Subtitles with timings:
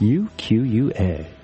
[0.00, 1.37] UQUA.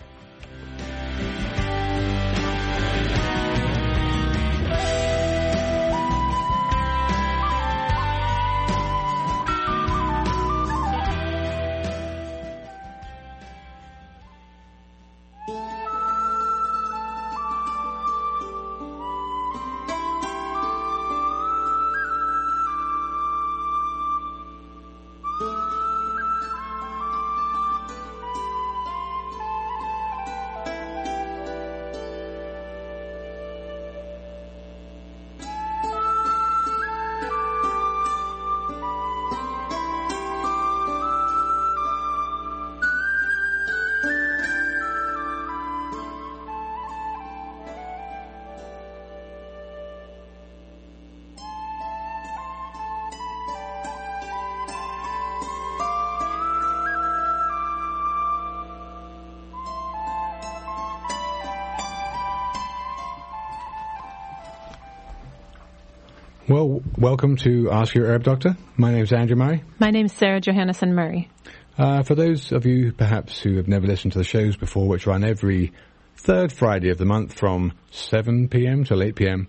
[67.24, 68.54] Welcome to Ask Your Herb Doctor.
[68.76, 69.64] My name is Andrew Murray.
[69.78, 71.30] My name is Sarah Johannesson Murray.
[71.78, 75.06] Uh, for those of you perhaps who have never listened to the shows before, which
[75.06, 75.72] run every
[76.16, 78.84] third Friday of the month from 7 p.m.
[78.84, 79.48] till 8 p.m.,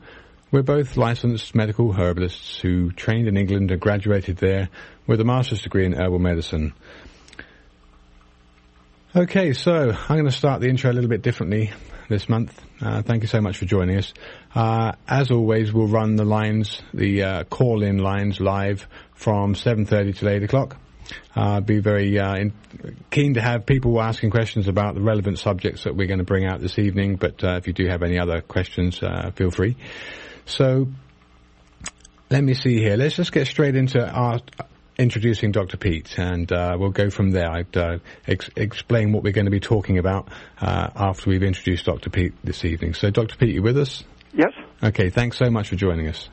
[0.51, 4.69] we're both licensed medical herbalists who trained in England and graduated there
[5.05, 6.73] with a master's degree in herbal medicine.
[9.13, 11.73] Okay, so I'm going to start the intro a little bit differently
[12.09, 12.59] this month.
[12.81, 14.13] Uh, thank you so much for joining us.
[14.53, 20.29] Uh, as always, we'll run the lines, the uh, call-in lines live from 7.30 till
[20.29, 20.77] 8 o'clock.
[21.35, 22.53] Uh, be very uh, in,
[23.11, 26.45] keen to have people asking questions about the relevant subjects that we're going to bring
[26.45, 29.75] out this evening, but uh, if you do have any other questions, uh, feel free.
[30.45, 30.87] So,
[32.29, 32.97] let me see here.
[32.97, 34.39] Let's just get straight into our
[34.97, 35.77] introducing Dr.
[35.77, 37.49] Peat, and uh, we'll go from there.
[37.49, 40.29] I'd uh, ex- explain what we're going to be talking about
[40.59, 42.09] uh, after we've introduced Dr.
[42.09, 42.93] Peat this evening.
[42.93, 43.35] So, Dr.
[43.35, 44.03] Peat, you with us?
[44.33, 44.51] Yes.
[44.83, 46.29] Okay, thanks so much for joining us.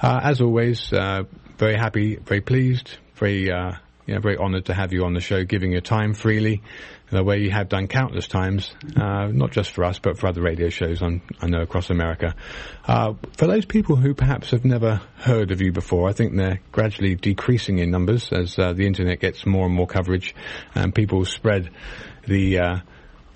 [0.00, 1.24] Uh, as always, uh,
[1.58, 3.72] very happy, very pleased, very, uh,
[4.06, 6.62] you know, very honoured to have you on the show, giving your time freely,
[7.10, 10.42] the way you have done countless times, uh, not just for us, but for other
[10.42, 12.34] radio shows on, I know across America.
[12.86, 16.60] Uh, for those people who perhaps have never heard of you before, I think they're
[16.72, 20.34] gradually decreasing in numbers as uh, the internet gets more and more coverage,
[20.74, 21.70] and people spread
[22.26, 22.76] the uh,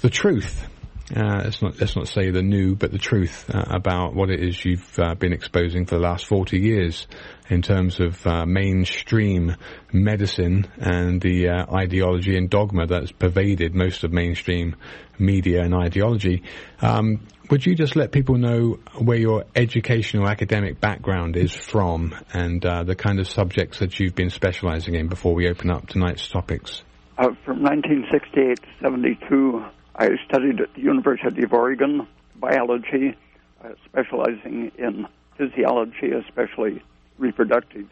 [0.01, 0.67] the truth
[1.15, 4.41] uh, let's not let's not say the new, but the truth uh, about what it
[4.41, 7.06] is you've uh, been exposing for the last 40 years
[7.48, 9.56] in terms of uh, mainstream
[9.93, 14.76] medicine and the uh, ideology and dogma that's pervaded most of mainstream
[15.19, 16.44] media and ideology.
[16.81, 22.65] Um, would you just let people know where your educational academic background is from and
[22.65, 26.28] uh, the kind of subjects that you've been specializing in before we open up tonight's
[26.28, 26.84] topics?
[27.44, 29.65] from 1968 to 72,
[29.97, 32.06] I studied at the University of Oregon
[32.37, 33.17] biology,
[33.62, 35.06] uh, specializing in
[35.37, 36.83] physiology, especially
[37.19, 37.89] reproductive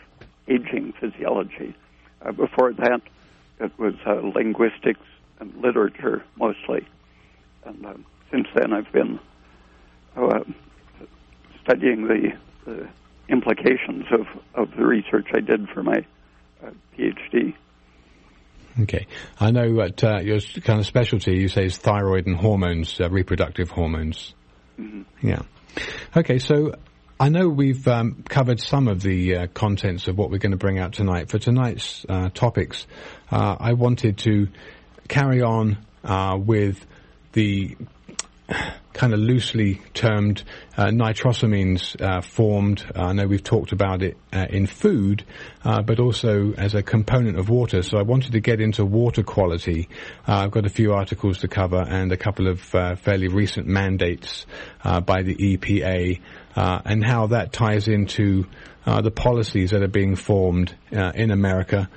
[0.49, 1.75] aging physiology.
[2.23, 3.01] Uh, before that,
[3.61, 5.07] it was uh, linguistics
[5.41, 6.87] and literature mostly.
[7.65, 7.95] And uh,
[8.31, 9.21] since then, I've been
[10.17, 10.41] uh,
[11.63, 12.33] studying the,
[12.65, 12.89] the,
[13.29, 16.05] implications of, of the research I did for my
[16.65, 17.55] uh, PhD.
[18.81, 19.07] Okay.
[19.41, 23.11] I know that uh, your kind of specialty, you say, is thyroid and hormones, uh,
[23.11, 24.35] reproductive hormones.
[24.79, 25.27] Mm-hmm.
[25.27, 25.43] Yeah.
[26.17, 26.75] Okay, so
[27.21, 30.59] I know we've um, covered some of the uh, contents of what we're going to
[30.59, 31.29] bring out tonight.
[31.29, 32.87] For tonight's uh, topics,
[33.31, 34.49] uh, I wanted to
[35.09, 36.87] carry on uh, with
[37.33, 37.77] the
[38.93, 40.43] kind of loosely termed
[40.77, 42.85] uh, nitrosamines uh, formed.
[42.95, 45.25] Uh, I know we've talked about it uh, in food,
[45.65, 47.83] uh, but also as a component of water.
[47.83, 49.89] So I wanted to get into water quality.
[50.27, 54.47] Uh, I've got a few articles to cover and a couple of fairly recent mandates
[54.83, 56.21] by the EPA
[56.57, 58.47] and how that ties into
[58.85, 61.89] the policies that are being formed in America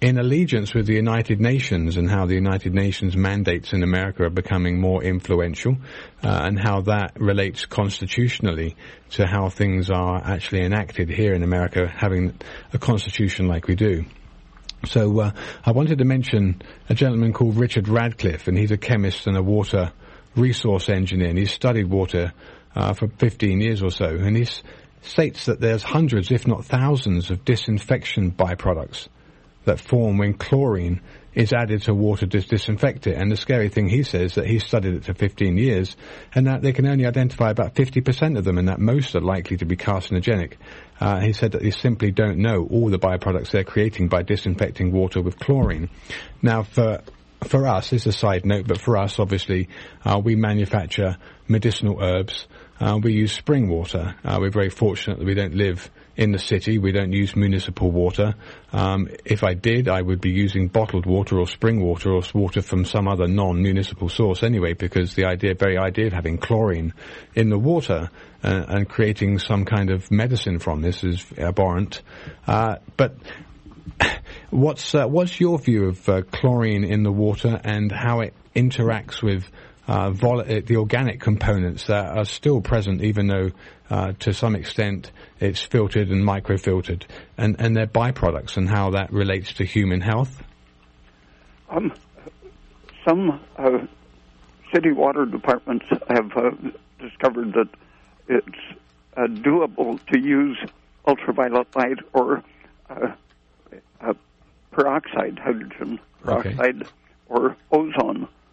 [0.00, 4.30] in allegiance with the United Nations and how the United Nations mandates in America are
[4.30, 5.76] becoming more influential
[6.22, 8.76] uh, and how that relates constitutionally
[9.10, 12.34] to how things are actually enacted here in America, having
[12.72, 14.04] a constitution like we do.
[14.84, 15.30] So uh,
[15.64, 16.60] I wanted to mention
[16.90, 19.92] a gentleman called Richard Radcliffe, and he's a chemist and a water
[20.36, 22.32] resource engineer, and he's studied water
[22.74, 24.46] uh, for 15 years or so, and he
[25.00, 29.08] states that there's hundreds, if not thousands, of disinfection byproducts
[29.64, 31.00] that form when chlorine
[31.34, 33.16] is added to water to disinfect it.
[33.16, 35.96] And the scary thing he says that he studied it for 15 years
[36.34, 39.56] and that they can only identify about 50% of them and that most are likely
[39.56, 40.54] to be carcinogenic.
[41.00, 44.92] Uh, he said that they simply don't know all the byproducts they're creating by disinfecting
[44.92, 45.90] water with chlorine.
[46.40, 47.02] Now for
[47.48, 49.68] for us, it's a side note, but for us, obviously,
[50.02, 52.46] uh, we manufacture medicinal herbs.
[52.80, 54.14] Uh, we use spring water.
[54.24, 56.78] Uh, we're very fortunate that we don't live in the city.
[56.78, 58.34] We don't use municipal water.
[58.72, 62.62] Um, if I did, I would be using bottled water or spring water or water
[62.62, 66.92] from some other non-municipal source anyway, because the idea, very idea of having chlorine
[67.34, 68.10] in the water
[68.42, 72.02] uh, and creating some kind of medicine from this is abhorrent.
[72.46, 73.16] Uh, but
[74.50, 79.22] what's uh, what's your view of uh, chlorine in the water and how it interacts
[79.22, 79.44] with
[79.86, 83.50] uh, vol- uh, the organic components that are still present, even though
[83.90, 87.02] uh, to some extent it's filtered and microfiltered,
[87.36, 90.42] and, and their byproducts and how that relates to human health?
[91.68, 91.92] Um,
[93.06, 93.86] some uh,
[94.72, 96.50] city water departments have uh,
[96.98, 97.68] discovered that
[98.28, 98.78] it's
[99.16, 100.58] uh, doable to use
[101.06, 102.42] ultraviolet light or
[104.70, 106.90] peroxide, hydrogen peroxide, okay.
[107.28, 108.43] or ozone uh,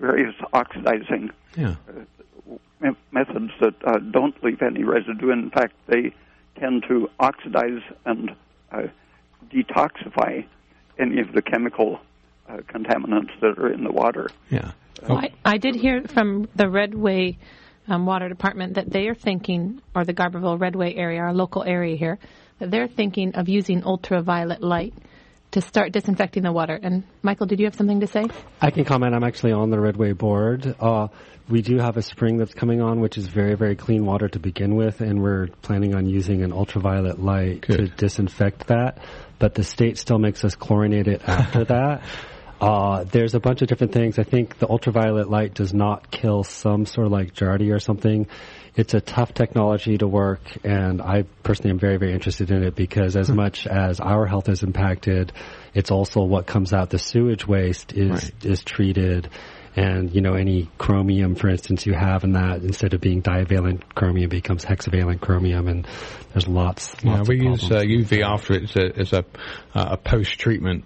[0.00, 1.76] various oxidizing yeah.
[1.88, 5.30] uh, methods that uh, don't leave any residue.
[5.30, 6.14] In fact, they
[6.58, 8.30] tend to oxidize and
[8.72, 8.82] uh,
[9.50, 10.46] detoxify
[10.98, 12.00] any of the chemical
[12.48, 14.28] uh, contaminants that are in the water.
[14.50, 14.72] Yeah.
[15.08, 15.16] Oh.
[15.16, 17.38] I, I, did hear from the Redway
[17.86, 21.96] um, Water Department that they are thinking, or the Garberville Redway area, our local area
[21.96, 22.18] here,
[22.58, 24.94] that they're thinking of using ultraviolet light
[25.56, 26.78] to start disinfecting the water.
[26.80, 28.24] And Michael, did you have something to say?
[28.60, 29.14] I can comment.
[29.14, 30.76] I'm actually on the Redway board.
[30.78, 31.08] Uh,
[31.48, 34.38] we do have a spring that's coming on, which is very, very clean water to
[34.38, 37.78] begin with, and we're planning on using an ultraviolet light Good.
[37.78, 38.98] to disinfect that.
[39.38, 42.02] But the state still makes us chlorinate it after that.
[42.60, 44.18] Uh, there's a bunch of different things.
[44.18, 48.28] I think the ultraviolet light does not kill some sort of like Giardia or something
[48.76, 52.74] it's a tough technology to work, and I personally am very, very interested in it
[52.74, 53.36] because as hmm.
[53.36, 55.32] much as our health is impacted,
[55.74, 56.90] it's also what comes out.
[56.90, 58.44] The sewage waste is right.
[58.44, 59.30] is treated,
[59.74, 63.94] and you know any chromium, for instance, you have in that instead of being divalent
[63.94, 65.88] chromium becomes hexavalent chromium, and
[66.34, 66.94] there's lots.
[67.02, 69.24] Yeah, lots we use uh, UV after it as a, as a,
[69.74, 70.84] uh, a post treatment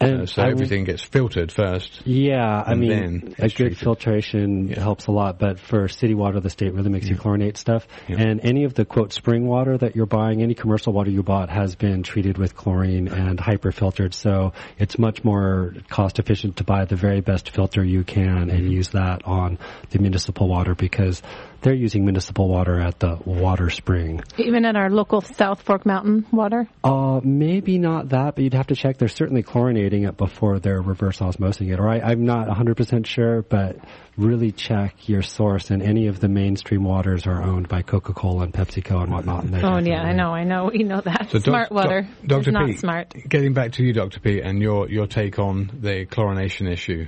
[0.00, 2.06] uh, so I everything gets filtered first.
[2.06, 3.78] Yeah, I mean, a good treated.
[3.78, 4.80] filtration yeah.
[4.80, 7.12] helps a lot, but for city water, the state really makes yeah.
[7.12, 7.86] you chlorinate stuff.
[8.08, 8.16] Yeah.
[8.18, 11.50] And any of the quote spring water that you're buying, any commercial water you bought
[11.50, 14.14] has been treated with chlorine and hyperfiltered.
[14.14, 18.50] So it's much more cost efficient to buy the very best filter you can mm-hmm.
[18.50, 19.58] and use that on
[19.90, 21.20] the municipal water because
[21.62, 24.22] they're using municipal water at the water spring.
[24.38, 26.68] Even at our local South Fork Mountain water?
[26.82, 28.96] Uh, maybe not that, but you'd have to check.
[28.96, 29.42] They're certainly
[29.90, 31.80] chlorinating it before they're reverse osmosing it.
[31.80, 33.76] Or I, I'm not 100% sure, but
[34.16, 35.70] really check your source.
[35.70, 39.44] And any of the mainstream waters are owned by Coca-Cola and PepsiCo and whatnot.
[39.44, 40.70] And oh, yeah, I know, I know.
[40.72, 41.28] We know that.
[41.30, 42.52] So smart water Dr.
[42.52, 43.14] not smart.
[43.28, 44.20] Getting back to you, Dr.
[44.20, 47.06] Peat, and your, your take on the chlorination issue.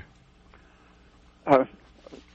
[1.47, 1.65] Uh,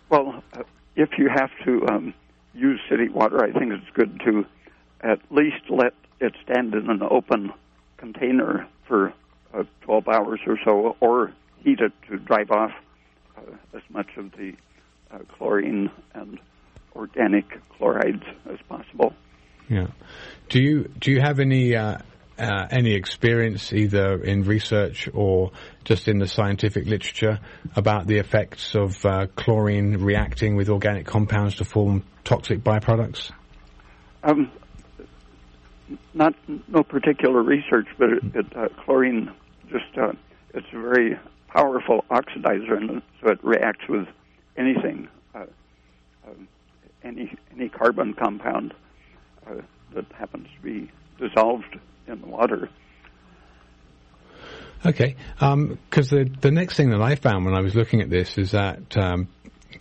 [0.10, 0.64] well, uh,
[0.96, 2.14] if you have to um,
[2.54, 4.46] use city water, I think it's good to
[5.02, 7.54] at least let it stand in an open
[7.98, 9.14] container for
[9.58, 11.34] uh, 12 hours or so, or
[11.64, 12.72] heat it to drive off
[13.38, 13.42] uh,
[13.76, 14.54] as much of the
[15.12, 16.40] uh, chlorine and
[16.96, 17.46] organic
[17.78, 19.14] chlorides as possible.
[19.70, 19.88] Yeah.
[20.50, 21.98] Do you do you have any uh,
[22.40, 25.52] uh, any experience either in research or
[25.84, 27.40] just in the scientific literature
[27.76, 33.32] about the effects of uh, chlorine reacting with organic compounds to form toxic byproducts?
[34.24, 34.52] Um,
[36.14, 36.34] not
[36.68, 39.32] no particular research, but it, it, uh, chlorine
[39.70, 40.14] just uh,
[40.54, 44.08] it's a very powerful oxidizer, and so it reacts with
[44.58, 45.46] anything, uh,
[46.28, 46.48] um,
[47.04, 48.74] any any carbon compound
[49.48, 49.56] uh,
[49.94, 52.70] that happens to be dissolved in the water.
[54.86, 58.10] Okay, because um, the the next thing that I found when I was looking at
[58.10, 59.28] this is that um,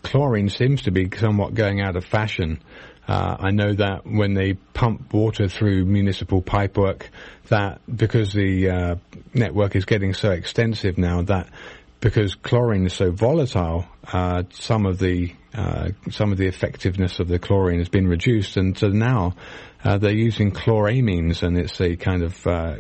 [0.02, 2.62] chlorine seems to be somewhat going out of fashion.
[3.08, 7.02] Uh, I know that when they pump water through municipal pipework,
[7.48, 8.96] that because the uh,
[9.32, 11.48] network is getting so extensive now, that
[12.00, 17.28] because chlorine is so volatile, uh, some of the uh, some of the effectiveness of
[17.28, 19.34] the chlorine has been reduced, and so now
[19.84, 22.76] uh, they're using chloramines, and it's a kind of uh,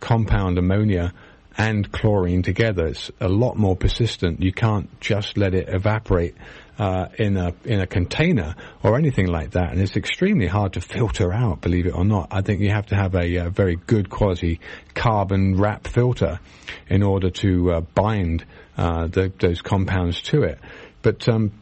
[0.00, 1.12] compound ammonia
[1.58, 2.86] and chlorine together.
[2.86, 4.42] It's a lot more persistent.
[4.42, 6.34] You can't just let it evaporate
[6.78, 10.80] uh, in a in a container or anything like that, and it's extremely hard to
[10.80, 11.60] filter out.
[11.60, 14.60] Believe it or not, I think you have to have a, very good quality
[14.94, 16.40] carbon wrap filter
[16.88, 18.44] in order to uh, bind
[18.76, 20.58] uh, the, those compounds to it.
[21.02, 21.52] But um,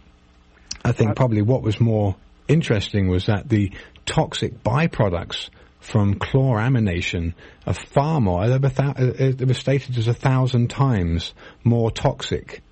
[0.85, 2.17] I think probably what was more
[2.49, 3.73] interesting was that the
[4.07, 7.35] toxic byproducts from chloramination
[7.67, 12.63] are far more, it was stated as a thousand times more toxic.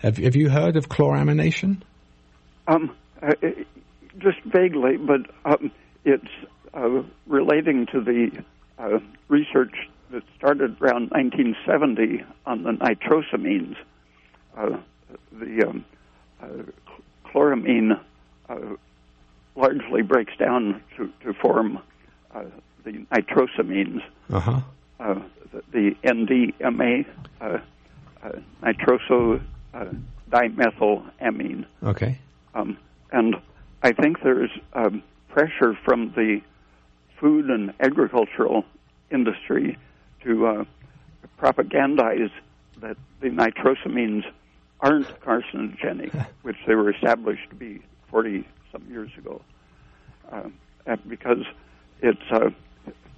[0.00, 1.82] Have, have you heard of chloramination?
[2.66, 3.32] Um, uh,
[4.18, 5.70] just vaguely, but um,
[6.04, 6.24] it's
[6.72, 8.30] uh, relating to the
[8.78, 9.74] uh, research
[10.10, 13.76] that started around 1970 on the nitrosamines.
[14.56, 14.78] Uh,
[15.32, 15.84] the um,
[16.42, 16.46] uh,
[17.26, 18.00] chloramine
[18.48, 18.58] uh,
[19.54, 21.78] largely breaks down to, to form
[22.34, 22.44] uh,
[22.84, 24.00] the nitrosamines.
[24.32, 24.60] Uh-huh.
[24.98, 25.20] Uh,
[25.52, 27.04] the, the NDMA,
[27.40, 27.58] uh,
[28.22, 28.30] uh,
[28.62, 29.42] nitroso
[29.74, 29.86] uh,
[30.30, 31.66] dimethylamine.
[31.82, 32.18] Okay.
[32.54, 32.78] Um,
[33.12, 33.36] and
[33.82, 36.40] I think there's um, pressure from the
[37.18, 38.64] food and agricultural
[39.10, 39.78] industry
[40.24, 40.64] to uh,
[41.38, 42.30] propagandize
[42.80, 44.24] that the nitrosamines
[44.80, 49.40] aren't carcinogenic, which they were established to be 40 some years ago,
[50.32, 51.44] uh, because
[52.00, 52.50] it's uh,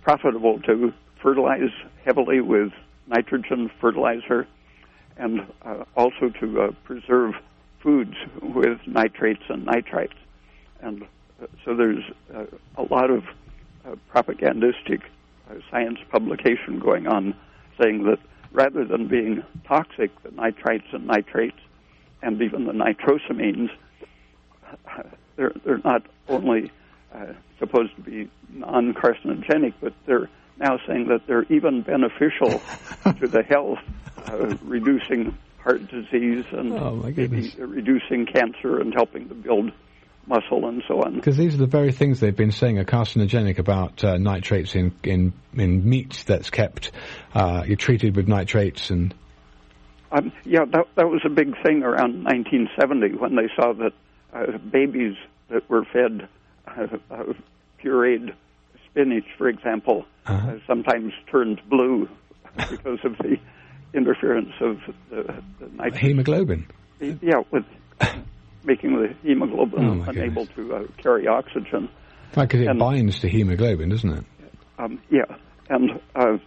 [0.03, 0.93] profitable to
[1.23, 1.71] fertilize
[2.05, 2.73] heavily with
[3.07, 4.47] nitrogen fertilizer
[5.17, 7.35] and uh, also to uh, preserve
[7.81, 10.17] foods with nitrates and nitrites.
[10.81, 12.05] And uh, so there's
[12.35, 12.45] uh,
[12.77, 13.25] a lot of
[14.09, 15.01] propagandistic
[15.71, 17.35] science publication going on
[17.81, 18.19] saying that
[18.53, 21.59] rather than being toxic, the nitrites and nitrates
[22.23, 23.71] and even the nitrosamines,
[25.37, 26.71] they're, they're not only
[27.15, 27.27] uh,
[27.59, 30.29] supposed to be non carcinogenic, but they're
[30.59, 32.61] now saying that they're even beneficial
[33.19, 33.79] to the health,
[34.33, 36.95] uh, reducing heart disease and oh,
[37.59, 39.71] reducing cancer and helping to build
[40.27, 41.17] muscle and so on.
[41.17, 44.95] Because these are the very things they've been saying are carcinogenic about uh, nitrates in,
[45.03, 46.93] in in meat that's kept.
[47.35, 49.15] Uh, you're treated with nitrates and.
[50.11, 53.93] Um, yeah, that that was a big thing around 1970 when they saw that
[54.35, 55.17] uh, babies
[55.49, 56.29] that were fed
[56.67, 57.33] uh, uh,
[57.83, 58.35] pureed
[58.91, 60.53] spinach, for example, uh-huh.
[60.53, 62.09] Uh, sometimes turned blue
[62.57, 63.39] because of the
[63.95, 64.79] interference of
[65.11, 66.01] the, the nitrogen.
[66.01, 66.67] Hemoglobin.
[67.01, 67.65] Yeah, with
[68.65, 71.89] making the hemoglobin oh unable to uh, carry oxygen.
[72.37, 74.25] Right, because it and, binds to hemoglobin, doesn't it?
[74.79, 75.25] Um, yeah,
[75.69, 76.39] and uh,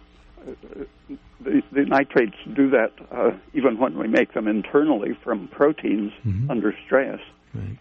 [1.40, 6.50] the, the, nitrates do that uh, even when we make them internally from proteins mm-hmm.
[6.50, 7.20] under stress.
[7.54, 7.78] Right.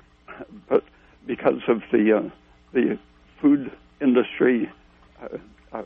[0.69, 0.83] But
[1.25, 2.29] because of the uh,
[2.73, 2.99] the
[3.41, 4.69] food industry
[5.21, 5.37] uh,
[5.71, 5.83] uh,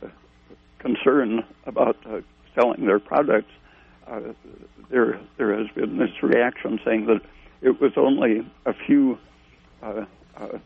[0.80, 1.98] concern about
[2.56, 3.52] selling their products,
[4.90, 7.22] there there has been this reaction saying that
[7.62, 9.18] it was only a few
[9.84, 10.06] uh,
[10.38, 10.58] uh,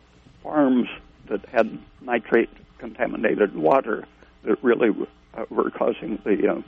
[0.42, 0.88] farms
[1.28, 4.06] that had nitrate contaminated water
[4.44, 4.90] that really
[5.34, 6.62] uh, were causing the uh,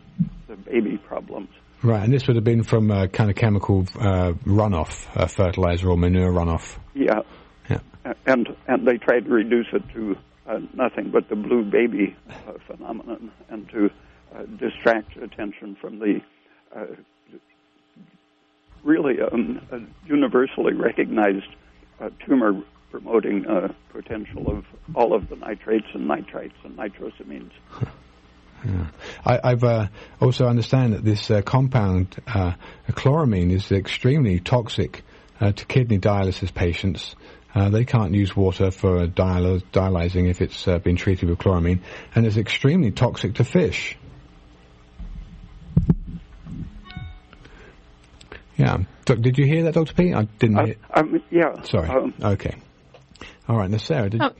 [0.49, 1.49] the baby problems.
[1.83, 5.91] Right, and this would have been from uh, kind of chemical uh, runoff, uh, fertilizer
[5.91, 6.79] or manure runoff.
[6.95, 7.21] Yeah.
[7.69, 7.81] Yeah.
[8.27, 10.17] And and they tried to reduce it to
[10.49, 13.91] uh, nothing but the blue baby uh, phenomenon, and to
[14.35, 16.21] uh, distract attention from the uh,
[18.87, 21.49] really um, a universally recognized
[22.01, 27.51] uh, tumor promoting uh, potential of all of the nitrates and nitrites and nitrosamines.
[28.65, 28.87] Yeah.
[29.25, 29.89] I, have uh,
[30.21, 32.55] also understand that this uh, compound, uh,
[32.91, 35.05] chloramine, is extremely toxic
[35.41, 37.15] uh, to kidney dialysis patients.
[37.55, 41.81] Uh, they can't use water for dialy- dialyzing if it's been treated with chloramine,
[42.15, 43.97] and it's extremely toxic to fish.
[48.57, 48.79] Yeah.
[49.05, 49.95] Did you hear that, Dr.
[49.95, 50.15] P?
[50.15, 50.77] I didn't uh, hear.
[50.95, 51.63] Um, yeah.
[51.63, 51.89] Sorry.
[51.89, 52.55] Um, okay.
[53.49, 53.71] All right.
[53.71, 54.33] Now, Sarah, did oh,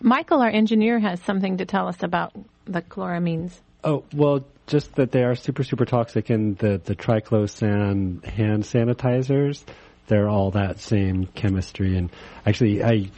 [0.00, 2.32] Michael, our engineer, has something to tell us about
[2.66, 3.52] the chloramines.
[3.82, 9.62] Oh, well, just that they are super, super toxic, and the, the triclosan hand sanitizers,
[10.06, 11.96] they're all that same chemistry.
[11.96, 12.10] And
[12.44, 13.10] actually, I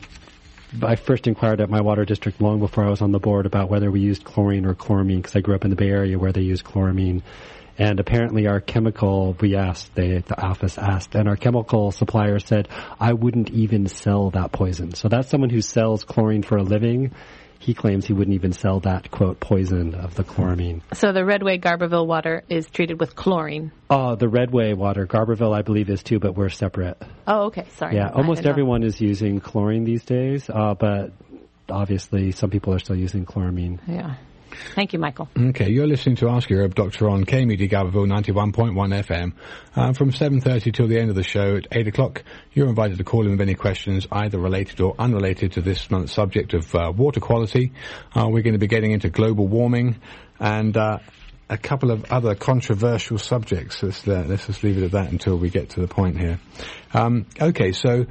[0.82, 3.70] I first inquired at my water district long before I was on the board about
[3.70, 6.32] whether we used chlorine or chloramine because I grew up in the Bay Area where
[6.32, 7.22] they use chloramine.
[7.78, 12.68] And apparently our chemical, we asked, they, the office asked, and our chemical supplier said,
[12.98, 14.94] I wouldn't even sell that poison.
[14.94, 17.12] So that's someone who sells chlorine for a living.
[17.58, 20.82] He claims he wouldn't even sell that, quote, poison of the chloramine.
[20.92, 23.72] So the Redway Garberville water is treated with chlorine?
[23.90, 25.06] Oh, the Redway water.
[25.06, 27.00] Garberville, I believe, is too, but we're separate.
[27.26, 27.66] Oh, okay.
[27.76, 27.96] Sorry.
[27.96, 31.12] Yeah, almost everyone is using chlorine these days, uh, but
[31.68, 33.80] obviously some people are still using chloramine.
[33.88, 34.16] Yeah.
[34.74, 35.28] Thank you, Michael.
[35.36, 39.32] Okay, you're listening to Ask Herb Doctor on KMUD Garberville 91.1 FM.
[39.74, 43.04] Uh, from 7.30 till the end of the show at 8 o'clock, you're invited to
[43.04, 46.92] call in with any questions, either related or unrelated to this month's subject of uh,
[46.94, 47.72] water quality.
[48.14, 50.00] Uh, we're going to be getting into global warming
[50.38, 50.98] and uh,
[51.48, 53.82] a couple of other controversial subjects.
[53.82, 56.40] Let's, uh, let's just leave it at that until we get to the point here.
[56.92, 58.06] Um, okay, so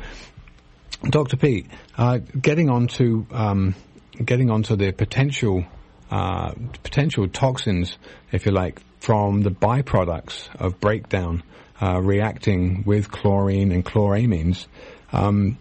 [1.03, 1.37] Dr.
[1.37, 3.75] Peat, uh, getting on to um,
[4.23, 5.65] getting onto the potential
[6.11, 7.97] uh, potential toxins,
[8.31, 11.43] if you like, from the byproducts of breakdown
[11.81, 14.67] uh, reacting with chlorine and chloramines.
[15.11, 15.57] Um,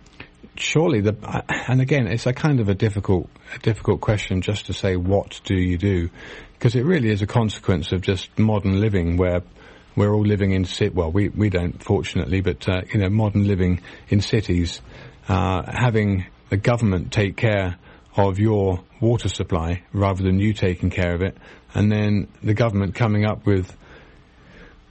[0.56, 4.72] surely the and again it's a kind of a difficult a difficult question just to
[4.72, 6.08] say what do you do
[6.52, 9.42] because it really is a consequence of just modern living where
[9.96, 13.46] we're all living in cit well we we don't fortunately but uh, you know modern
[13.46, 14.80] living in cities
[15.28, 17.76] uh, having the government take care
[18.16, 21.36] of your water supply rather than you taking care of it.
[21.74, 23.76] And then the government coming up with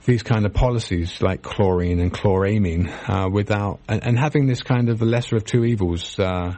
[0.04, 4.90] these kind of policies like chlorine and chloramine uh, without and, and, having this kind
[4.90, 6.54] of the lesser of two evils uh,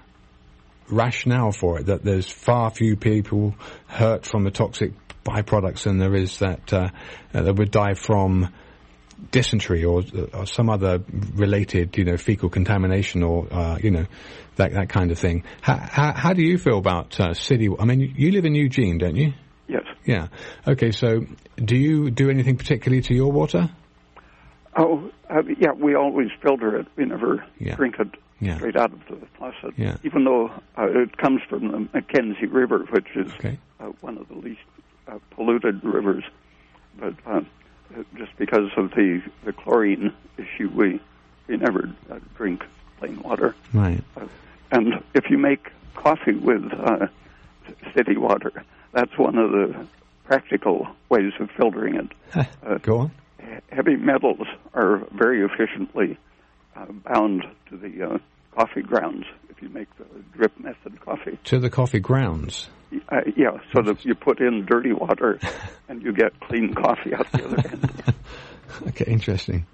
[0.88, 3.54] rationale for it that there's far few people
[3.86, 4.92] hurt from the toxic
[5.24, 6.88] byproducts than there is that uh,
[7.32, 8.52] that would die from
[9.30, 10.02] dysentery or,
[10.34, 11.02] or, some other
[11.34, 14.06] related you know fecal contamination or uh, you know
[14.56, 15.44] that that kind of thing.
[15.60, 17.68] How, how, how do you feel about uh, city?
[17.78, 19.32] I mean, you live in Eugene, don't you?
[19.68, 19.84] Yes.
[20.04, 20.28] Yeah.
[20.66, 20.90] Okay.
[20.90, 23.70] So, do you do anything particularly to your water?
[24.76, 25.72] Oh, uh, yeah.
[25.72, 26.86] We always filter it.
[26.96, 27.76] We never yeah.
[27.76, 28.08] drink it
[28.40, 28.56] yeah.
[28.56, 29.74] straight out of the faucet.
[29.76, 29.96] Yeah.
[30.04, 33.58] Even though uh, it comes from the McKenzie River, which is okay.
[33.80, 34.60] uh, one of the least
[35.08, 36.24] uh, polluted rivers,
[36.98, 37.40] but uh,
[38.16, 41.00] just because of the the chlorine issue, we
[41.46, 42.64] we never uh, drink
[42.98, 43.54] plain water.
[43.72, 44.02] Right.
[44.72, 47.06] and if you make coffee with uh,
[47.94, 48.64] city water
[48.96, 49.86] that's one of the
[50.24, 52.46] practical ways of filtering it.
[52.64, 53.10] Uh, Go on.
[53.70, 56.16] Heavy metals are very efficiently
[56.74, 58.18] uh, bound to the uh,
[58.56, 61.38] coffee grounds if you make the drip method coffee.
[61.44, 62.68] To the coffee grounds?
[63.08, 65.38] Uh, yeah, so that you put in dirty water
[65.88, 68.14] and you get clean coffee out the other end.
[68.88, 69.66] okay, interesting.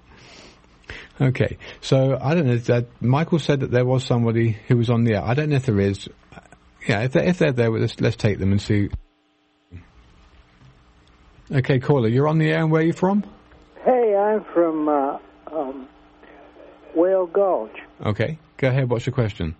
[1.21, 2.57] Okay, so I don't know.
[2.57, 5.23] That Michael said that there was somebody who was on the air.
[5.23, 6.09] I don't know if there is.
[6.87, 8.89] Yeah, if they're, if they're there, let's, let's take them and see
[11.51, 13.23] Okay, caller, you're on the air, and where are you from?
[13.83, 15.17] Hey, I'm from uh,
[15.51, 15.87] um,
[16.95, 17.77] Whale Gulch.
[18.03, 18.89] Okay, go ahead.
[18.89, 19.55] What's your question?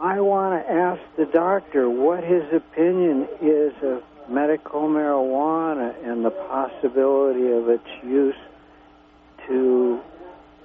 [0.00, 6.30] I want to ask the doctor what his opinion is of medical marijuana and the
[6.30, 8.34] possibility of its use
[9.48, 10.00] to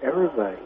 [0.01, 0.57] everybody.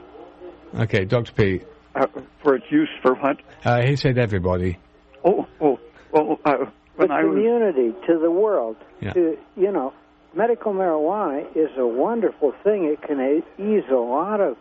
[0.80, 1.32] Okay, Dr.
[1.34, 1.62] P.
[1.94, 2.08] Uh,
[2.42, 3.38] for its use for what?
[3.64, 4.78] Uh, he said everybody.
[5.24, 5.80] Oh, oh,
[6.14, 6.40] oh.
[6.44, 6.66] uh,
[6.98, 8.04] the community, was...
[8.08, 8.78] to the world.
[9.02, 9.14] Yeah.
[9.14, 9.94] To you know,
[10.34, 12.86] medical marijuana is a wonderful thing.
[12.86, 14.58] It can ease a lot of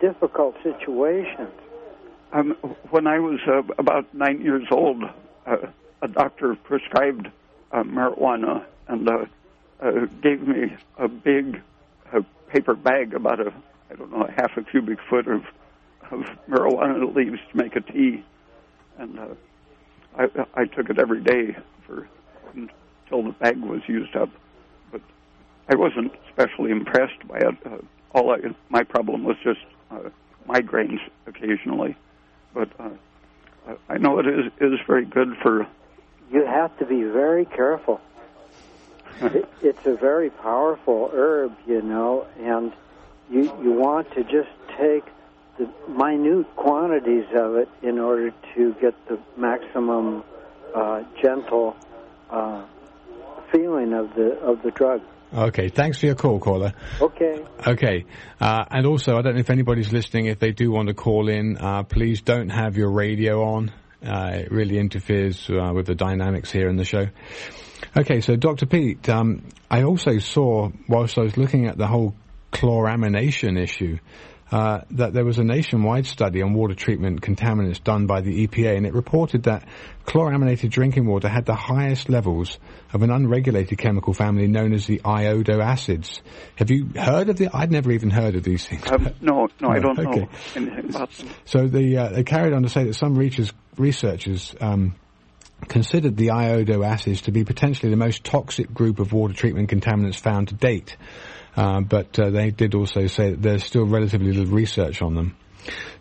[0.00, 1.52] difficult situations.
[2.32, 2.50] Um,
[2.90, 5.02] when I was uh, about nine years old,
[5.46, 5.56] uh,
[6.02, 7.28] a doctor prescribed
[7.72, 9.24] uh, marijuana and uh,
[9.80, 11.62] uh, gave me a big
[12.12, 13.52] uh, paper bag, about a
[13.90, 15.42] I don't know, a half a cubic foot of
[16.10, 18.24] of marijuana leaves to make a tea,
[18.98, 19.18] and
[20.16, 22.08] I, I took it every day for
[22.54, 24.30] until the bag was used up.
[24.92, 25.00] But
[25.68, 27.54] I wasn't especially impressed by it.
[27.64, 27.78] Uh,
[28.12, 29.60] all I, my problem was just
[29.90, 30.10] uh,
[30.48, 31.96] migraines occasionally.
[32.56, 35.66] But uh, I know it is is very good for.
[36.32, 38.00] You have to be very careful.
[39.20, 42.72] it, it's a very powerful herb, you know, and
[43.30, 45.04] you you want to just take
[45.58, 50.24] the minute quantities of it in order to get the maximum
[50.74, 51.76] uh, gentle
[52.30, 52.64] uh,
[53.52, 55.02] feeling of the of the drug.
[55.34, 56.72] Okay, thanks for your call, caller.
[57.00, 57.44] Okay.
[57.66, 58.04] Okay,
[58.40, 60.26] uh, and also, I don't know if anybody's listening.
[60.26, 63.72] If they do want to call in, uh, please don't have your radio on.
[64.04, 67.08] Uh, it really interferes uh, with the dynamics here in the show.
[67.96, 68.66] Okay, so Dr.
[68.66, 72.14] Peat, um, I also saw whilst I was looking at the whole
[72.52, 73.98] chloramination issue
[74.52, 78.76] uh, that there was a nationwide study on water treatment contaminants done by the EPA,
[78.76, 79.66] and it reported that
[80.04, 82.58] chloraminated drinking water had the highest levels
[82.92, 86.20] of an unregulated chemical family known as the iodo acids.
[86.54, 87.48] Have you heard of the?
[87.52, 88.88] I'd never even heard of these things.
[88.90, 90.20] Um, no, no, I don't okay.
[90.20, 91.28] know anything about them.
[91.44, 94.94] So the, uh, they carried on to say that some researchers, researchers um,
[95.66, 100.20] considered the iodo acids to be potentially the most toxic group of water treatment contaminants
[100.20, 100.96] found to date.
[101.56, 105.36] Uh, but uh, they did also say that there's still relatively little research on them.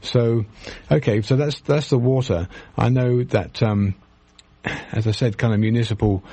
[0.02, 0.46] So,
[0.92, 2.48] okay, so that's that's the water.
[2.78, 3.96] I know that, um,
[4.64, 6.24] as I said, kind of municipal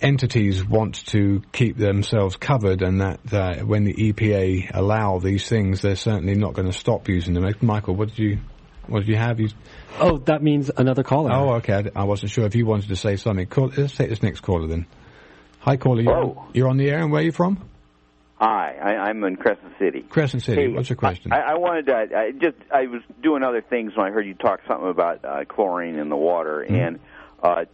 [0.00, 5.82] entities want to keep themselves covered, and that uh, when the EPA allow these things,
[5.82, 7.50] they're certainly not going to stop using them.
[7.62, 8.38] Michael, what did you
[8.88, 9.40] what did you have?
[9.40, 9.48] You...
[9.98, 11.32] Oh, that means another caller.
[11.32, 11.90] Oh, okay.
[11.94, 13.46] I, I, wasn't sure if you wanted to say something.
[13.46, 14.86] Call, let's take this next caller then.
[15.60, 16.02] Hi, caller.
[16.02, 17.68] You're, you're on the air, and where are you from?
[18.38, 20.02] Hi, I, am in Crescent City.
[20.02, 20.62] Crescent City.
[20.62, 21.32] Hey, What's your question?
[21.32, 21.96] I, I wanted to.
[21.96, 25.44] I just I was doing other things when I heard you talk something about uh,
[25.46, 26.74] chlorine in the water, mm-hmm.
[26.74, 27.00] and
[27.42, 27.64] Uh,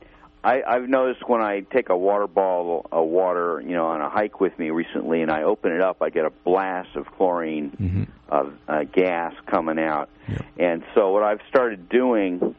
[0.44, 4.08] I, I've noticed when I take a water bottle of water, you know, on a
[4.08, 7.70] hike with me recently, and I open it up, I get a blast of chlorine
[7.80, 8.02] Mm-hmm.
[8.28, 10.08] uh, uh, gas coming out.
[10.58, 12.56] And so what I've started doing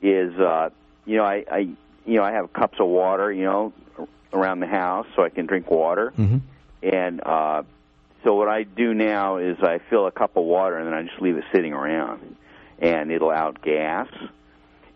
[0.00, 0.70] is, uh,
[1.04, 1.58] you know, I, I,
[2.06, 3.72] you know, I have cups of water, you know,
[4.32, 6.12] around the house so I can drink water.
[6.16, 6.38] Mm-hmm.
[6.82, 7.62] And uh,
[8.24, 11.02] so what I do now is I fill a cup of water and then I
[11.02, 12.36] just leave it sitting around,
[12.78, 14.08] and it'll outgas.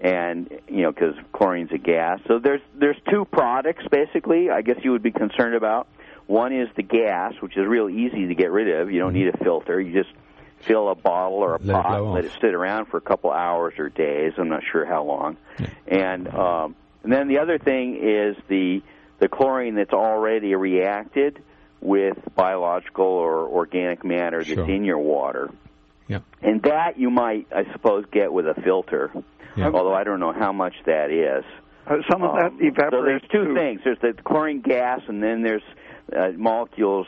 [0.00, 2.20] And you know, because chlorine's a gas.
[2.26, 4.50] So there's there's two products basically.
[4.50, 5.86] I guess you would be concerned about.
[6.26, 8.90] One is the gas, which is real easy to get rid of.
[8.90, 9.80] You don't need a filter.
[9.80, 10.14] You just
[10.60, 13.02] fill a bottle or a Let it pot, blow let it sit around for a
[13.02, 14.32] couple hours or days.
[14.38, 15.36] I'm not sure how long.
[15.86, 18.82] And um, and then the other thing is the
[19.20, 21.42] the chlorine that's already reacted
[21.84, 24.68] with biological or organic matter that's Sure.
[24.68, 25.50] in your water.
[26.08, 26.20] Yeah.
[26.42, 29.10] And that you might, I suppose, get with a filter.
[29.56, 29.66] Yeah.
[29.66, 31.44] Although I don't know how much that is.
[31.86, 32.90] Uh, some of that Um, evaporates.
[32.96, 33.54] So there's two too.
[33.54, 33.80] things.
[33.84, 35.62] There's the chlorine gas, and then there's
[36.14, 37.06] uh, molecules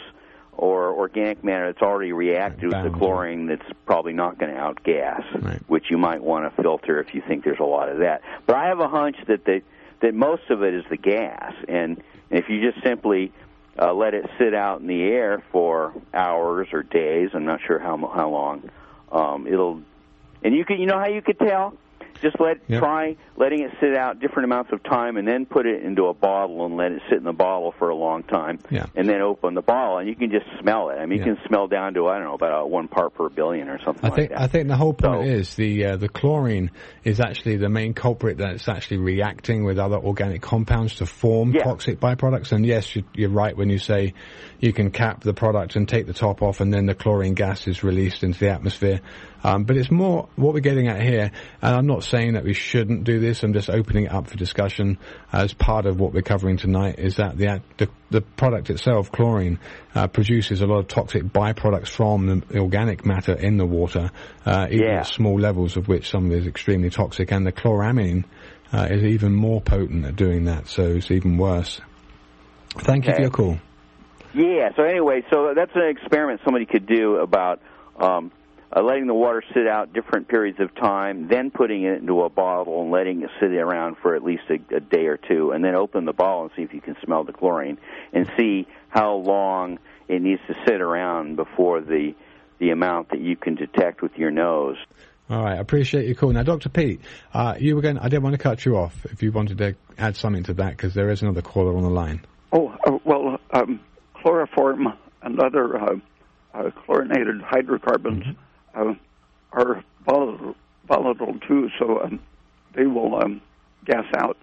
[0.53, 5.43] or organic matter that's already reacted with the chlorine that's probably not going to outgas,
[5.43, 5.61] Right.
[5.67, 8.23] which you might want to filter if you think there's a lot of that.
[8.47, 9.61] But I have a hunch that the,
[10.01, 13.33] that most of it is the gas, and if you just simply
[13.79, 17.79] uh, let it sit out in the air for hours or days, I'm not sure
[17.79, 18.71] how how long,
[19.13, 19.83] um, it'll.
[20.43, 21.75] And you can, you know how you could tell?
[22.23, 22.81] Just let Yep.
[22.81, 26.15] try letting it sit out different amounts of time, and then put it into a
[26.15, 28.87] bottle and let it sit in the bottle for a long time, Yeah.
[28.97, 30.95] and then open the bottle, and you can just smell it.
[30.99, 31.27] I mean, Yeah.
[31.27, 34.05] you can smell down to I don't know about one part per billion or something
[34.05, 34.41] I like think that.
[34.41, 36.71] I think the whole point So- is the uh, the chlorine
[37.05, 41.63] is actually the main culprit that's actually reacting with other organic compounds to form Yeah.
[41.65, 42.53] toxic byproducts.
[42.53, 44.15] And yes, you, you're right when you say
[44.61, 47.69] you can cap the product and take the top off, and then the chlorine gas
[47.69, 49.01] is released into the atmosphere.
[49.45, 51.31] Um, but it's more what we're getting at here,
[51.63, 53.43] and I'm not saying that we shouldn't do this.
[53.43, 54.99] I'm just opening it up for discussion
[55.33, 56.99] as part of what we're covering tonight.
[56.99, 59.59] Is that the the, the product itself, chlorine,
[59.95, 64.11] uh, produces a lot of toxic byproducts from the organic matter in the water,
[64.45, 65.01] uh, even Yeah.
[65.01, 68.25] at small levels of which some of it is extremely toxic, and the chloramine
[68.73, 71.81] uh, is even more potent at doing that, so it's even worse.
[72.79, 73.59] Thank you for your call.
[74.35, 74.71] Yeah.
[74.77, 77.61] So anyway, so that's an experiment somebody could do about
[77.99, 78.31] um,
[78.75, 82.29] uh, letting the water sit out different periods of time, then putting it into a
[82.29, 85.65] bottle and letting it sit around for at least a, a day or two, and
[85.65, 87.79] then open the bottle and see if you can smell the chlorine
[88.13, 92.15] and see how long it needs to sit around before the
[92.59, 94.77] the amount that you can detect with your nose.
[95.29, 96.31] All right, I appreciate your call.
[96.31, 96.69] Now, Dr.
[96.69, 97.01] Peat,
[97.35, 97.99] uh, you were going.
[97.99, 100.71] I didn't want to cut you off if you wanted to add something to that
[100.71, 102.25] because there is another caller on the line.
[102.53, 103.81] Oh, uh, well, um,
[104.15, 104.87] chloroform
[105.23, 105.97] and other uh,
[106.55, 108.25] uh, chlorinated hydrocarbons
[108.77, 108.95] uh,
[109.53, 110.55] are volatile,
[110.87, 112.21] volatile too, so um,
[112.75, 113.41] they will um,
[113.85, 114.37] gas out.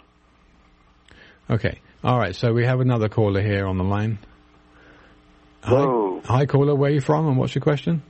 [1.49, 1.79] Okay.
[2.03, 2.35] All right.
[2.35, 4.17] So we have another caller here on the line.
[5.63, 6.21] Hello.
[6.25, 6.75] Hi, hi caller.
[6.75, 8.01] Where are you from, and what's your question?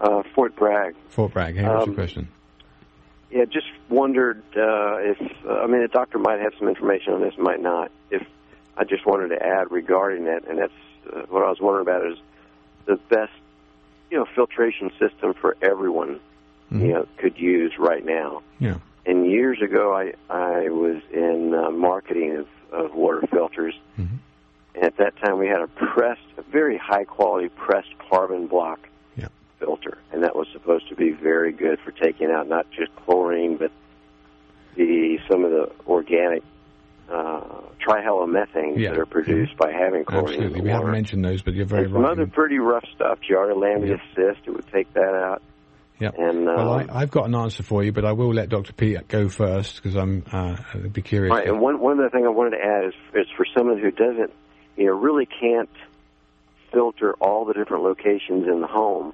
[0.00, 0.94] Uh, Fort Bragg.
[1.08, 1.56] Fort Bragg.
[1.56, 2.28] Hey, what's your Um, question?
[3.30, 7.20] Yeah, just wondered uh, if uh, I mean the doctor might have some information on
[7.22, 7.90] this, might not.
[8.10, 8.22] If
[8.76, 10.72] I just wanted to add regarding that, and that's
[11.10, 12.18] uh, what I was wondering about is
[12.84, 13.32] the best
[14.12, 16.20] you know filtration system for everyone
[16.70, 16.80] Mhm.
[16.86, 18.42] you know could use right now.
[18.60, 18.76] Yeah.
[19.06, 24.18] And years ago, I I was in uh, marketing of, of water filters, Mhm.
[24.74, 28.80] and at that time we had a pressed, a very high quality pressed carbon block
[29.16, 29.28] Yeah.
[29.58, 33.56] filter, and that was supposed to be very good for taking out not just chlorine,
[33.56, 33.70] but
[34.76, 36.42] the some of the organic
[37.12, 37.40] uh,
[37.86, 38.90] trihalomethanes Yeah.
[38.90, 40.60] that are produced by having chlorine in Absolutely.
[40.62, 43.18] We haven't mentioned those, but you're very and some other pretty rough stuff.
[43.28, 44.24] Giardia lamblia Yeah.
[44.30, 45.42] assist, it would take that out.
[46.00, 46.14] Yep.
[46.18, 48.72] And um, well, I, I've got an answer for you, but I will let Dr.
[48.72, 51.30] Peat go first because I'm uh, I'd be curious.
[51.30, 53.90] Right, and one one other thing I wanted to add is, is for someone who
[53.92, 54.32] doesn't,
[54.76, 55.70] you know, really can't
[56.72, 59.12] filter all the different locations in the home.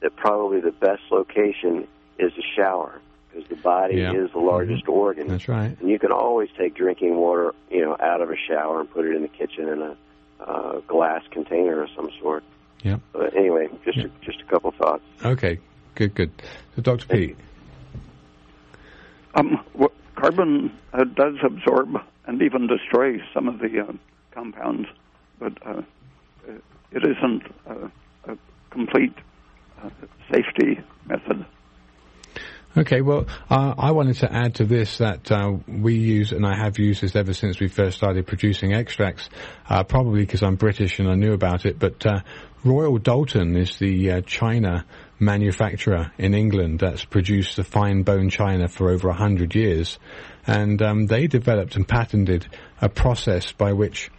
[0.00, 1.86] That probably the best location
[2.18, 3.00] is the shower
[3.36, 4.12] because the body Yeah.
[4.14, 5.76] is the largest organ, That's right.
[5.80, 9.04] and you can always take drinking water, you know, out of a shower and put
[9.04, 9.96] it in the kitchen in a
[10.40, 12.44] uh, glass container of some sort.
[12.82, 13.00] Yep.
[13.12, 15.02] But anyway, just a, just a couple thoughts.
[15.24, 15.58] Okay.
[15.94, 16.14] Good.
[16.14, 16.30] Good.
[16.76, 17.06] So, Dr.
[17.06, 17.36] Peat.
[19.34, 21.96] Um, w- carbon uh, does absorb
[22.26, 23.92] and even destroy some of the uh,
[24.32, 24.88] compounds,
[25.38, 25.82] but uh,
[26.92, 27.88] it isn't uh,
[28.28, 28.36] a
[28.70, 29.14] complete
[29.82, 29.90] uh,
[30.30, 31.44] safety method.
[32.78, 36.54] Okay, well, uh, I wanted to add to this that uh, we use, and I
[36.54, 39.30] have used this ever since we first started producing extracts,
[39.70, 42.20] uh, probably because I'm British and I knew about it, but uh,
[42.64, 44.84] Royal Doulton is the uh, china
[45.18, 49.98] manufacturer in England that's produced the fine bone china for over a hundred years.
[50.46, 52.46] And um, they developed and patented
[52.82, 54.10] a process by which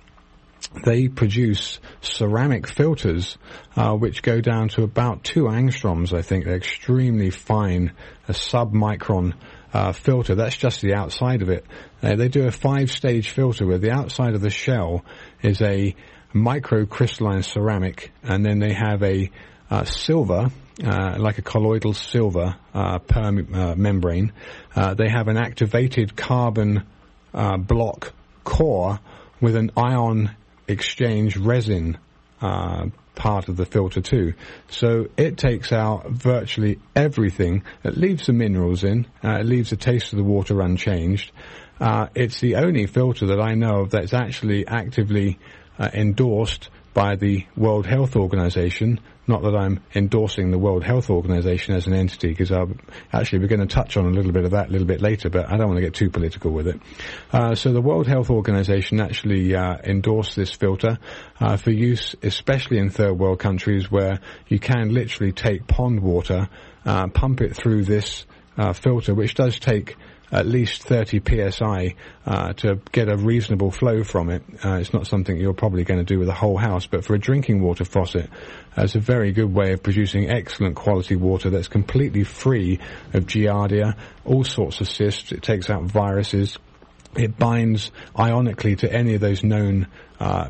[0.83, 3.37] they produce ceramic filters,
[3.75, 6.13] uh, which go down to about two angstroms.
[6.13, 7.93] I think they're extremely fine,
[8.27, 9.33] a sub-micron
[9.73, 10.35] uh, filter.
[10.35, 11.65] That's just the outside of it.
[12.01, 15.03] Uh, they do a five-stage filter where the outside of the shell
[15.41, 15.95] is a
[16.33, 19.31] microcrystalline ceramic, and then they have a
[19.69, 20.49] uh, silver,
[20.83, 24.31] uh, like a colloidal silver uh, per membrane.
[24.75, 26.83] Uh, they have an activated carbon
[27.33, 28.99] uh, block core
[29.41, 30.35] with an ion
[30.67, 31.97] exchange resin
[32.41, 34.33] uh, part of the filter too.
[34.69, 37.63] So it takes out virtually everything.
[37.83, 39.07] It leaves the minerals in.
[39.23, 41.31] Uh, it leaves the taste of the water unchanged.
[41.79, 45.39] Uh, it's the only filter that I know of that's actually actively
[45.79, 48.99] endorsed by the World Health Organization.
[49.27, 52.51] Not that I'm endorsing the World Health Organization as an entity, because
[53.11, 55.29] actually we're going to touch on a little bit of that a little bit later,
[55.29, 56.79] but I don't want to get too political with it.
[57.33, 60.97] Uh, so the World Health Organization actually uh, endorsed this filter
[61.41, 66.47] uh, for use, especially in third world countries where you can literally take pond water,
[66.85, 68.25] uh, pump it through this
[68.57, 69.97] uh, filter, which does take
[70.31, 74.43] at least 30 psi uh, to get a reasonable flow from it.
[74.63, 77.15] Uh, it's not something you're probably going to do with a whole house, but for
[77.15, 78.29] a drinking water faucet,
[78.75, 82.79] it's a very good way of producing excellent quality water that's completely free
[83.13, 85.31] of giardia, all sorts of cysts.
[85.31, 86.57] It takes out viruses.
[87.15, 89.87] It binds ionically to any of those known
[90.19, 90.49] uh,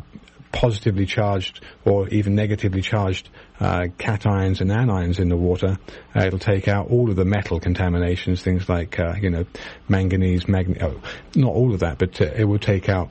[0.51, 3.29] positively charged or even negatively charged
[3.59, 5.77] uh, cations and anions in the water.
[6.15, 9.45] Uh, it'll take out all of the metal contaminations, things like uh, you know
[9.87, 11.01] manganese, magne- oh,
[11.35, 13.09] not all of that, but uh, it will take out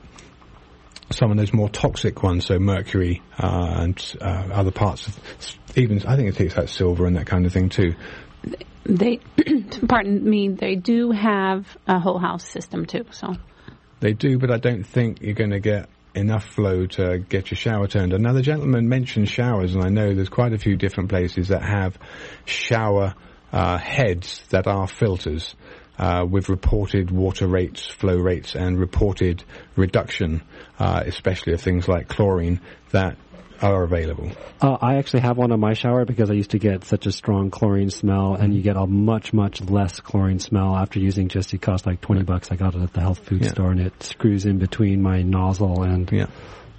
[1.09, 5.19] some of those more toxic ones, so mercury uh, and uh, other parts of
[5.75, 7.93] even I think it takes out silver and that kind of thing too.
[8.83, 9.19] They,
[9.87, 13.05] pardon me, they do have a whole house system too.
[13.11, 13.35] So
[13.99, 17.57] they do, but I don't think you're going to get enough flow to get your
[17.57, 21.49] shower turned Another gentleman mentioned showers, and I know there's quite a few different places
[21.49, 21.97] that have
[22.45, 23.13] shower
[23.53, 25.55] uh, heads that are filters.
[25.99, 29.43] Uh, with reported water rates, flow rates, and reported
[29.75, 30.43] reduction,
[30.77, 33.17] uh, especially of things like chlorine, that
[33.61, 34.31] are available?
[34.61, 37.11] Uh, I actually have one on my shower because I used to get such a
[37.11, 41.53] strong chlorine smell, and you get a much, much less chlorine smell after using just
[41.53, 42.51] it cost like 20 bucks.
[42.51, 43.49] I got it at the health food yeah.
[43.49, 46.27] store, and it screws in between my nozzle and yeah.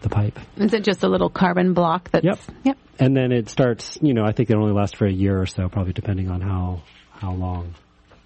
[0.03, 0.39] the pipe.
[0.57, 2.25] Is it just a little carbon block that's...
[2.25, 2.39] Yep.
[2.65, 2.79] Yep.
[3.01, 5.47] And then it starts, you know, I think it only lasts for a year or
[5.47, 7.75] so, probably depending on how, how long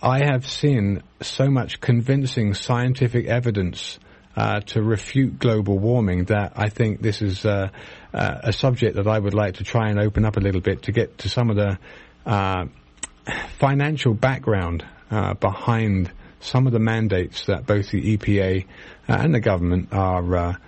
[0.00, 3.98] I have seen so much convincing scientific evidence
[4.38, 7.70] uh, to refute global warming that I think this is uh,
[8.14, 10.82] uh, a subject that I would like to try and open up a little bit
[10.84, 11.76] to get to some of the
[12.24, 12.66] uh,
[13.58, 14.86] financial background
[15.40, 18.64] behind some of the mandates that both the EPA
[19.08, 20.60] and the government are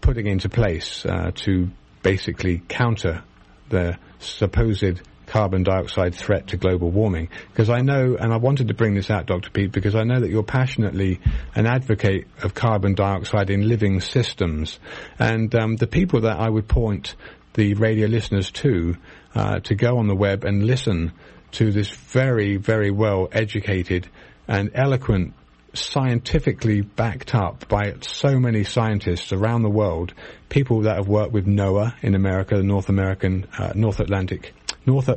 [0.00, 1.70] putting into place to
[2.02, 3.22] basically counter
[3.68, 7.28] the supposed carbon dioxide threat to global warming.
[7.50, 9.50] Because I know, and I wanted to bring this out, Dr.
[9.50, 11.20] Peat, because I know that you're passionately
[11.54, 14.78] an advocate of carbon dioxide in living systems.
[15.18, 17.16] And um, the people that I would point
[17.54, 18.96] the radio listeners to,
[19.34, 21.12] uh, to go on the web and listen
[21.52, 24.08] to this very, very well educated
[24.46, 25.34] and eloquent
[25.76, 30.14] scientifically backed up by so many scientists around the world,
[30.48, 34.54] people that have worked with NOAA in America, the North American, uh, North Atlantic
[34.86, 35.10] North,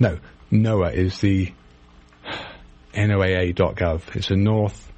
[0.00, 0.18] no,
[0.50, 1.52] NOAA is the
[2.92, 4.16] NOAA.gov.
[4.16, 4.92] It's a North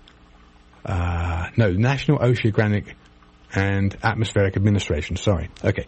[0.85, 2.97] uh, no, National Oceanic
[3.55, 5.17] and Atmospheric Administration.
[5.17, 5.49] Sorry.
[5.63, 5.87] Okay.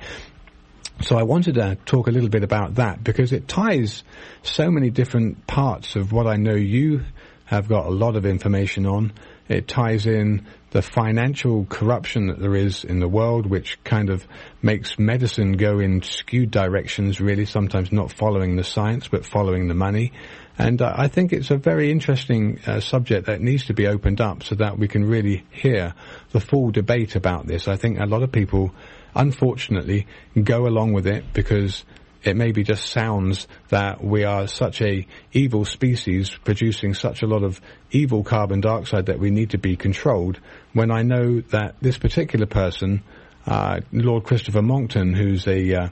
[1.02, 4.02] So I wanted to talk a little bit about that because it ties
[4.42, 7.02] so many different parts of what I know you
[7.46, 9.12] have got a lot of information on.
[9.48, 14.26] It ties in the financial corruption that there is in the world, which kind of
[14.60, 19.74] makes medicine go in skewed directions, really sometimes not following the science, but following the
[19.74, 20.12] money.
[20.58, 24.20] And uh, I think it's a very interesting uh, subject that needs to be opened
[24.20, 25.94] up so that we can really hear
[26.32, 27.68] the full debate about this.
[27.68, 28.72] I think a lot of people,
[29.14, 30.06] unfortunately,
[30.42, 31.84] go along with it because
[32.26, 37.42] it maybe just sounds that we are such a evil species producing such a lot
[37.42, 37.60] of
[37.90, 40.40] evil carbon dioxide that we need to be controlled
[40.72, 43.02] when I know that this particular person,
[43.46, 45.88] uh, Lord Christopher Monckton, who's a, uh,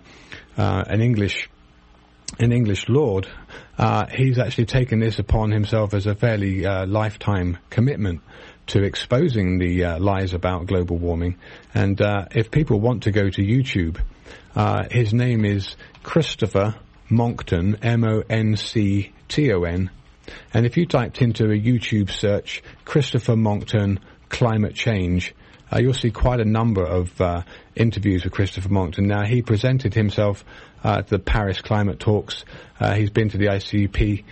[0.56, 1.48] uh, an English
[2.40, 3.28] an English lord,
[3.78, 8.22] uh, he's actually taken this upon himself as a fairly uh, lifetime commitment
[8.66, 11.36] to exposing the uh, lies about global warming.
[11.74, 14.00] And uh, if people want to go to YouTube,
[14.56, 16.76] uh, his name is Christopher
[17.10, 18.30] Monckton, M-O-N-C-T-O-N.
[20.52, 25.34] And if you typed into a YouTube search, Christopher Monckton climate change,
[25.72, 27.42] uh, you'll see quite a number of uh,
[27.74, 29.06] interviews with Christopher Monckton.
[29.06, 30.44] Now, he presented himself
[30.84, 32.44] uh, at the Paris climate talks.
[32.78, 34.24] Uh, he's been to the ICCP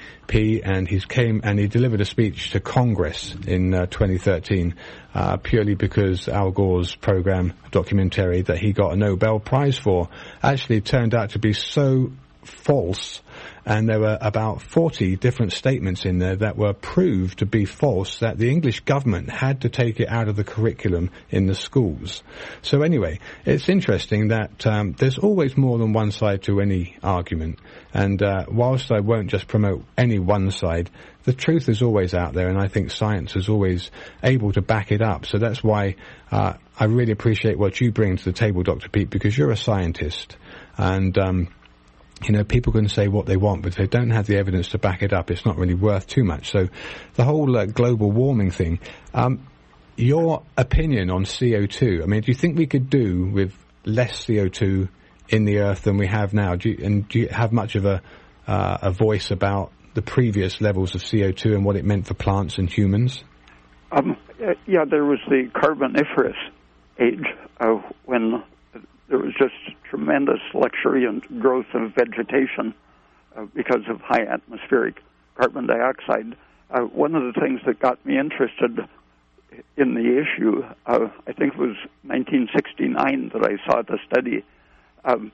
[0.64, 4.74] and he's came and he delivered a speech to Congress in uh, 2013
[5.14, 10.08] uh, purely because Al Gore's program documentary that he got a Nobel Prize for
[10.42, 12.12] actually turned out to be so
[12.44, 13.20] false
[13.64, 18.18] and there were about 40 different statements in there that were proved to be false
[18.18, 22.22] that the English government had to take it out of the curriculum in the schools.
[22.62, 27.60] So anyway, it's interesting that um, there's always more than one side to any argument,
[27.94, 30.90] and uh, whilst I won't just promote any one side,
[31.24, 33.90] the truth is always out there, and I think science is always
[34.24, 35.24] able to back it up.
[35.26, 35.96] So that's why
[36.32, 38.88] uh, I really appreciate what you bring to the table, Dr.
[38.88, 40.36] Peat, because you're a scientist,
[40.76, 41.48] and um,
[42.24, 44.68] you know, people can say what they want, but if they don't have the evidence
[44.68, 46.50] to back it up, it's not really worth too much.
[46.50, 46.68] So,
[47.14, 48.80] the whole uh, global warming thing.
[49.14, 49.46] Um,
[49.96, 52.02] your opinion on CO2?
[52.02, 53.52] I mean, do you think we could do with
[53.84, 54.88] less CO2
[55.28, 56.56] in the earth than we have now?
[56.56, 58.02] Do you, and do you have much of a
[58.46, 62.58] uh, a voice about the previous levels of CO2 and what it meant for plants
[62.58, 63.22] and humans?
[63.90, 64.16] Um,
[64.66, 66.36] yeah, there was the Carboniferous
[66.98, 67.24] age
[67.60, 68.42] uh, when
[69.12, 69.54] there was just
[69.90, 72.72] tremendous luxuriant growth of vegetation
[73.36, 75.02] uh, because of high atmospheric
[75.36, 76.34] carbon dioxide.
[76.70, 78.88] Uh, one of the things that got me interested
[79.76, 84.46] in the issue, uh, I think it was 1969 that I saw the study
[85.04, 85.30] um,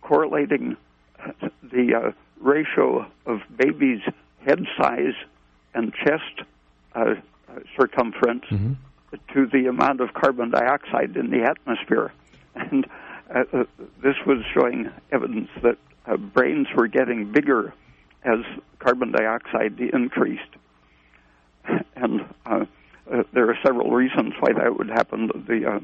[0.00, 0.78] correlating
[1.62, 4.00] the uh, ratio of babies'
[4.46, 5.12] head size
[5.74, 6.48] and chest
[6.94, 7.16] uh,
[7.78, 8.72] circumference mm-hmm.
[9.34, 12.14] to the amount of carbon dioxide in the atmosphere.
[12.54, 12.86] And
[13.34, 13.64] uh, uh,
[14.02, 17.72] this was showing evidence that uh, brains were getting bigger
[18.24, 18.38] as
[18.78, 20.42] carbon dioxide increased.
[21.96, 22.64] And uh,
[23.12, 25.28] uh, there are several reasons why that would happen.
[25.46, 25.80] The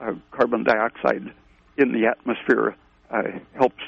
[0.00, 1.32] uh, carbon dioxide
[1.76, 2.76] in the atmosphere
[3.54, 3.82] helps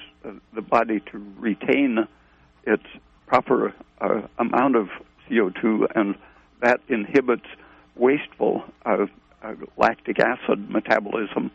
[0.54, 2.06] the body to retain
[2.64, 2.82] its
[3.26, 3.72] proper
[4.38, 4.88] amount of
[5.28, 6.16] CO2, and
[6.60, 7.46] that inhibits
[7.96, 8.64] wasteful
[9.76, 11.50] lactic acid metabolism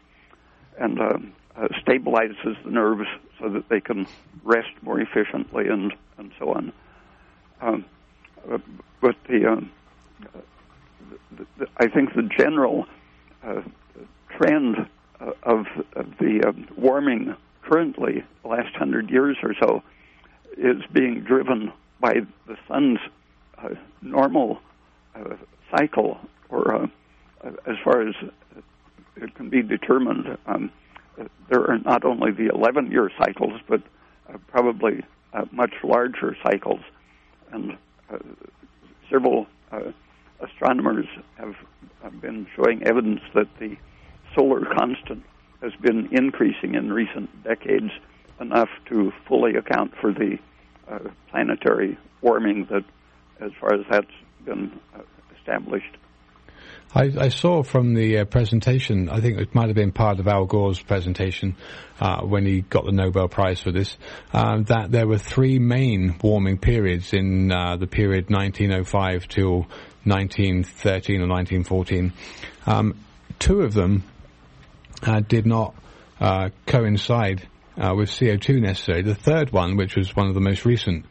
[0.79, 1.17] and uh,
[1.55, 3.07] uh, stabilizes the nerves
[3.39, 4.07] so that they can
[4.43, 6.71] rest more efficiently and and so on.
[7.61, 7.85] Um,
[8.51, 8.57] uh,
[9.01, 9.71] but the, um,
[11.31, 12.85] the, the, I think the general
[13.43, 13.61] uh,
[14.37, 14.87] trend
[15.19, 19.83] uh, of, of, the um, warming currently, the last hundred years or so,
[20.57, 22.99] is being driven by the sun's
[23.57, 23.69] uh,
[24.01, 24.59] normal
[25.71, 26.89] cycle, or
[27.43, 28.13] as far as
[29.15, 30.37] it can be determined.
[30.45, 30.71] Um,
[31.49, 33.81] there are not only the 11 year cycles, but
[34.29, 36.81] uh, probably uh, much larger cycles.
[37.51, 37.77] And
[38.11, 38.17] uh,
[39.09, 39.91] several uh,
[40.41, 41.05] astronomers
[41.37, 41.55] have,
[42.03, 43.77] have, been showing evidence that the
[44.35, 45.23] solar constant
[45.61, 47.91] has been increasing in recent decades
[48.39, 50.37] enough to fully account for the
[50.89, 50.99] uh,
[51.29, 52.83] planetary warming that,
[53.39, 54.07] as far as that's
[54.43, 55.01] been uh,
[55.37, 55.97] established.
[56.93, 60.27] I, I saw from the uh, presentation, I think it might have been part of
[60.27, 61.57] Al Gore's presentation
[61.99, 63.97] uh, when he got the Nobel Prize for this,
[64.33, 69.67] uh, that there were three main warming periods in uh, the period 1905 till
[70.05, 72.13] 1913 or 1914.
[72.65, 72.97] Um,
[73.39, 74.03] two of them
[75.03, 75.75] uh, did not
[76.65, 77.45] coincide
[77.77, 79.03] with CO2 necessarily.
[79.03, 81.05] The third one, which was one of the most recent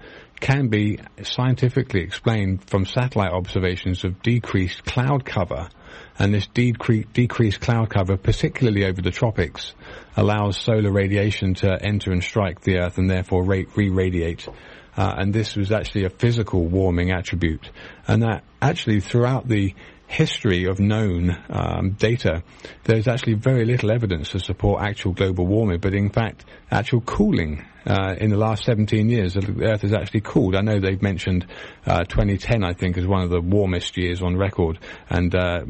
[0.44, 5.70] can be scientifically explained from satellite observations of decreased cloud cover.
[6.18, 9.72] And this decre- decreased cloud cover, particularly over the tropics,
[10.18, 14.46] allows solar radiation to enter and strike the Earth and therefore re-radiate.
[14.94, 17.70] Uh, and this was actually a physical warming attribute.
[18.06, 19.74] And that actually throughout the
[20.06, 22.42] history of known um, data,
[22.84, 27.64] there's actually very little evidence to support actual global warming, but in fact, actual cooling.
[27.86, 30.56] Uh, in the last 17 years, the Earth has actually cooled.
[30.56, 31.46] I know they've mentioned
[31.84, 34.78] uh, 2010, I think, as one of the warmest years on record,
[35.10, 35.66] and uh,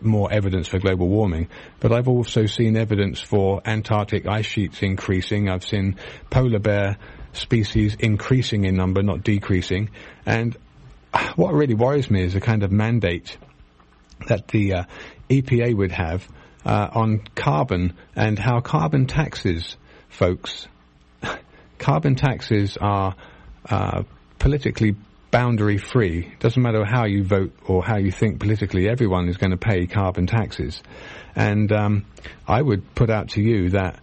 [0.00, 1.48] more evidence for global warming.
[1.80, 5.48] But I've also seen evidence for Antarctic ice sheets increasing.
[5.48, 5.96] I've seen
[6.30, 6.98] polar bear
[7.32, 9.90] species increasing in number, not decreasing.
[10.24, 10.56] And
[11.34, 13.36] what really worries me is a kind of mandate
[14.26, 14.84] that the uh,
[15.28, 16.28] EPA would have
[16.64, 19.76] uh, on carbon and how carbon taxes,
[20.08, 20.66] folks,
[21.78, 23.14] carbon taxes are
[23.68, 24.02] uh,
[24.38, 24.96] politically
[25.30, 26.32] boundary free.
[26.40, 29.86] Doesn't matter how you vote or how you think politically, everyone is going to pay
[29.86, 30.82] carbon taxes.
[31.34, 32.06] And um,
[32.46, 34.00] I would put out to you that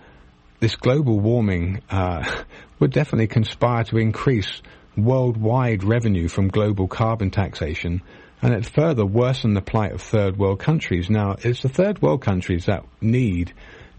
[0.59, 2.24] this global warming uh,
[2.80, 4.61] would definitely conspire to increase
[4.95, 8.01] worldwide revenue from global carbon taxation
[8.41, 11.09] and it further worsen the plight of third world countries.
[11.09, 13.53] Now, it's the third world countries that need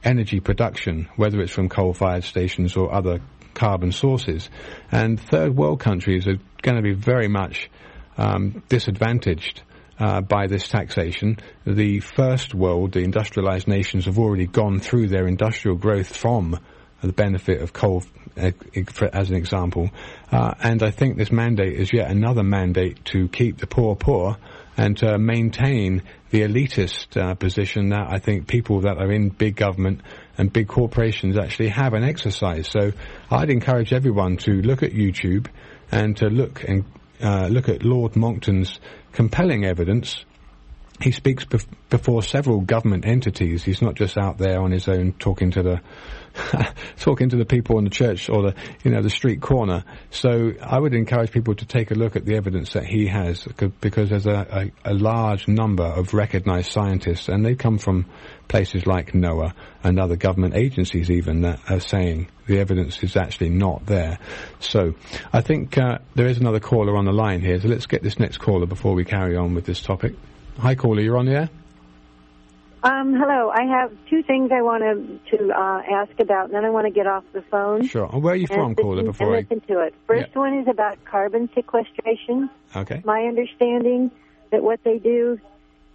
[0.05, 3.20] energy production, whether it's from coal-fired stations or other
[3.55, 4.49] carbon sources.
[4.93, 7.68] And third world countries are going to be very much
[8.16, 9.62] um, disadvantaged
[9.99, 11.39] uh, by this taxation.
[11.66, 16.59] The first world, the industrialized nations, have already gone through their industrial growth from
[17.03, 18.05] the benefit of coal,
[18.39, 19.91] as an example.
[20.30, 24.36] Uh, and I think this mandate is yet another mandate to keep the poor poor
[24.76, 29.57] and to maintain the elitist uh, position that I think people that are in big
[29.57, 30.03] government
[30.36, 32.68] and big corporations actually have and exercise.
[32.68, 32.93] So
[33.30, 35.49] I'd encourage everyone to look at YouTube
[35.91, 36.84] and to look and
[37.20, 38.78] uh, look at Lord Monckton's
[39.12, 40.24] compelling evidence
[41.01, 43.62] he speaks bef- before several government entities.
[43.62, 45.80] He's not just out there on his own talking to the
[46.99, 49.84] talking to the people in the church or the you know the street corner.
[50.11, 53.47] So I would encourage people to take a look at the evidence that he has
[53.80, 58.07] because there's a, a, a large number of recognized scientists and they come from
[58.49, 63.51] places like NOAA and other government agencies even that are saying the evidence is actually
[63.51, 64.18] not there.
[64.61, 64.95] So
[65.32, 67.61] I think uh, there is another caller on the line here.
[67.61, 70.14] So let's get this next caller before we carry on with this topic.
[70.59, 71.01] Hi, caller.
[71.01, 71.51] You're on the air.
[72.83, 73.51] Um, hello.
[73.51, 76.87] I have two things I want to to uh, ask about, and then I want
[76.87, 77.87] to get off the phone.
[77.87, 78.07] Sure.
[78.07, 79.03] where are you from, caller?
[79.03, 79.95] Before and listen to it.
[80.07, 80.39] First yeah.
[80.39, 82.49] one is about carbon sequestration.
[82.76, 83.03] Okay.
[83.05, 84.12] My understanding
[84.51, 85.41] that what they do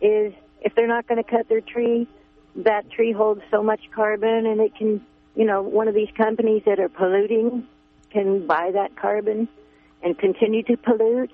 [0.01, 2.07] is if they're not going to cut their tree,
[2.57, 5.01] that tree holds so much carbon, and it can,
[5.35, 7.65] you know, one of these companies that are polluting
[8.11, 9.47] can buy that carbon
[10.01, 11.31] and continue to pollute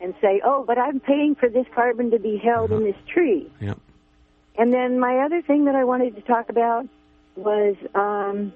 [0.00, 2.80] and say, oh, but I'm paying for this carbon to be held uh-huh.
[2.80, 3.50] in this tree.
[3.60, 3.78] Yep.
[4.58, 6.88] And then my other thing that I wanted to talk about
[7.36, 8.52] was um,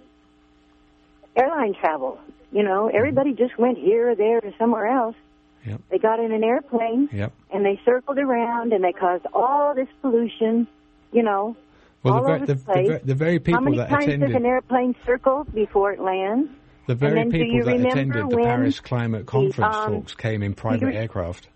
[1.37, 2.21] airline travel.
[2.51, 2.97] You know, mm-hmm.
[2.97, 5.17] everybody just went here or there or somewhere else.
[5.65, 5.81] Yep.
[5.91, 7.33] They got in an airplane yep.
[7.53, 10.67] and they circled around and they caused all this pollution.
[11.13, 11.57] You know,
[12.03, 12.89] well, all the, over the, the, place.
[12.89, 16.01] The, the, very people How many that times attended, does an airplane circle before it
[16.01, 16.51] lands?
[16.89, 21.49] The very people that attended the Paris Climate Conference um, talks came in private aircraft.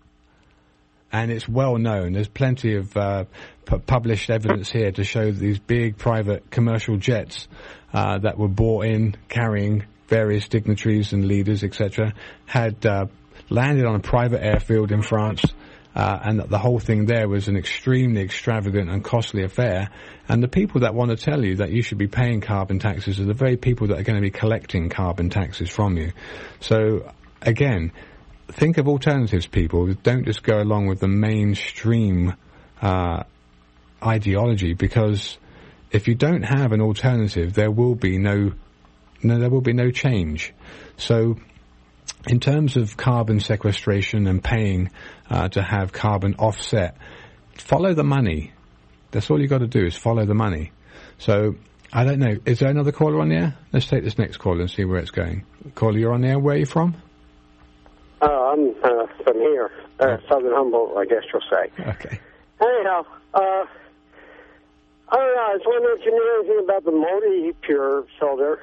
[1.11, 2.13] And it's well known.
[2.13, 3.25] There's plenty of uh,
[3.65, 7.47] p- published evidence here to show that these big private commercial jets
[7.93, 12.13] uh, that were bought in carrying various dignitaries and leaders, etc.,
[12.45, 13.05] had uh,
[13.49, 15.43] landed on a private airfield in France
[15.97, 19.89] uh, and that the whole thing there was an extremely extravagant and costly affair.
[20.29, 23.19] And the people that want to tell you that you should be paying carbon taxes
[23.19, 26.11] are the very people that are going to be collecting carbon taxes from you.
[26.59, 27.93] So again,
[28.47, 29.93] think of alternatives, people.
[30.03, 32.33] Don't just go along with the mainstream
[32.81, 33.23] uh,
[34.03, 35.37] ideology because
[35.91, 38.53] if you don't have an alternative, there will be no,
[39.23, 40.53] no there will be no change.
[40.97, 41.37] So
[42.27, 44.91] in terms of carbon sequestration and paying
[45.29, 46.97] uh, to have carbon offset,
[47.55, 48.53] follow the money.
[49.11, 50.71] That's all you've got to do is follow the money.
[51.17, 51.55] So,
[51.91, 52.35] I don't know.
[52.45, 53.57] Is there another caller on the air?
[53.71, 55.45] Let's take this next call and see where it's going.
[55.73, 56.39] Caller, you're on the air.
[56.39, 57.01] Where are you from?
[58.21, 60.17] Uh, I'm uh, from here, uh, oh.
[60.27, 61.71] Southern Humboldt, I guess you'll say.
[61.79, 62.19] Okay.
[62.59, 63.65] Anyhow, uh,
[65.09, 65.45] I don't know.
[65.47, 68.59] I was wondering if you knew anything about the Modi Pure filter.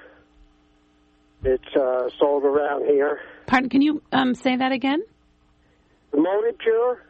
[1.45, 3.21] It's uh, sold around here.
[3.47, 3.69] Pardon?
[3.69, 5.03] Can you um, say that again?
[6.11, 7.03] The multi-pure.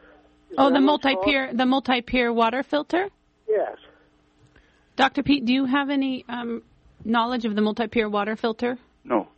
[0.58, 3.08] Oh, the multi-pure, the multi-pure water filter.
[3.48, 3.76] Yes.
[4.96, 5.22] Dr.
[5.22, 6.62] Peat, do you have any um,
[7.04, 8.78] knowledge of the multi-pure water filter?
[9.04, 9.28] No.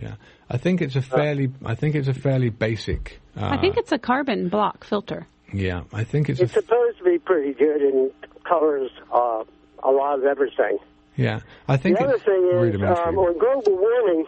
[0.00, 0.14] Yeah,
[0.48, 1.50] I think it's a fairly.
[1.64, 3.20] I think it's a fairly basic.
[3.36, 5.26] Uh, I think it's a carbon block filter.
[5.52, 6.40] Yeah, I think it's.
[6.40, 8.10] It's a, supposed to be pretty good and
[8.44, 9.44] covers uh,
[9.82, 10.78] a lot of everything.
[11.16, 13.04] yeah, I think the other it's thing is, rudimentary.
[13.04, 14.24] um, on global warming,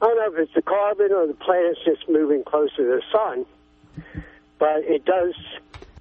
[0.00, 3.02] I don't know if it's the carbon or the planet's just moving closer to the
[3.12, 3.44] sun,
[4.58, 5.34] but it does.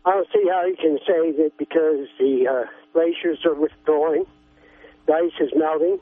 [0.06, 4.24] I don't see how you can say that because the uh, glaciers are withdrawing,
[5.08, 6.00] the ice is melting,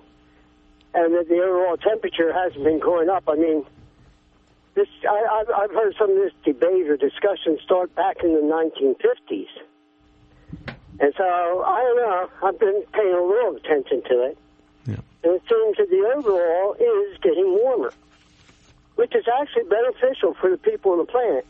[0.94, 3.24] and that the overall temperature hasn't been going up.
[3.28, 3.66] I mean,
[4.76, 8.42] this I, I've, I've heard some of this debate or discussion start back in the
[8.42, 9.48] 1950s.
[11.00, 14.38] And so, I don't know, I've been paying a little attention to it.
[14.88, 14.96] Yeah.
[15.24, 17.94] And it seems that the overall is getting warmer,
[18.96, 21.46] which is actually beneficial for the people on the planet.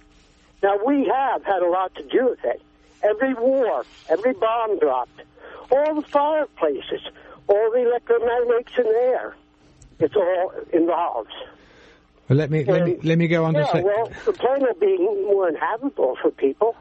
[0.62, 2.62] Now, we have had a lot to do with it.
[3.04, 5.22] Every war, every bomb dropped,
[5.72, 7.02] all the fireplaces,
[7.48, 9.36] all the electromagnetics in the air,
[10.00, 11.32] it's all involved.
[12.30, 13.84] Well, let me let me let me go on to Yeah, say.
[13.84, 16.76] well, the planet will be more inhabitable for people.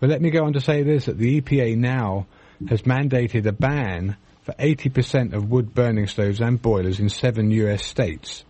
[0.00, 2.26] Well, let me go on to say this: that the EPA now
[2.68, 7.84] has mandated a ban for 80% of wood burning stoves and boilers in seven U.S.
[7.84, 8.44] states.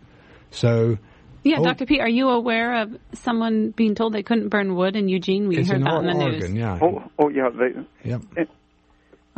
[0.51, 0.97] So
[1.43, 1.65] Yeah, Oh.
[1.65, 1.87] Dr.
[1.87, 5.49] P, are you aware of someone being told they couldn't burn wood in Eugene?
[5.49, 6.61] We it's heard in that Or- in the Oregon, news.
[6.61, 6.79] yeah.
[6.81, 7.49] Oh, oh yeah.
[7.51, 8.23] They, Yep.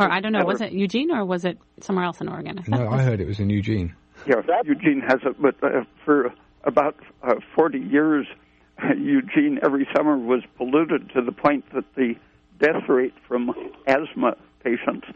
[0.00, 2.58] Or I don't know, was it Eugene or was it somewhere else in Oregon?
[2.58, 3.94] I No, I heard it was in Eugene.
[4.26, 6.32] Yeah, Eugene has it, but uh, for
[6.64, 8.26] about uh, 40 years,
[8.96, 12.14] Eugene every summer was polluted to the point that the
[12.58, 13.54] death rate from
[13.86, 15.06] asthma patients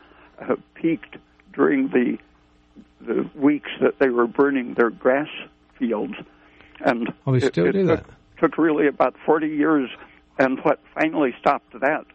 [0.41, 1.17] uh, peaked
[1.55, 2.19] during the
[3.01, 5.29] the weeks that they were burning their grass
[5.79, 6.15] fields,
[6.81, 8.15] and Oh, they it, still it do took, that?
[8.39, 9.91] took really about 40 years.
[10.39, 12.07] And what finally stopped that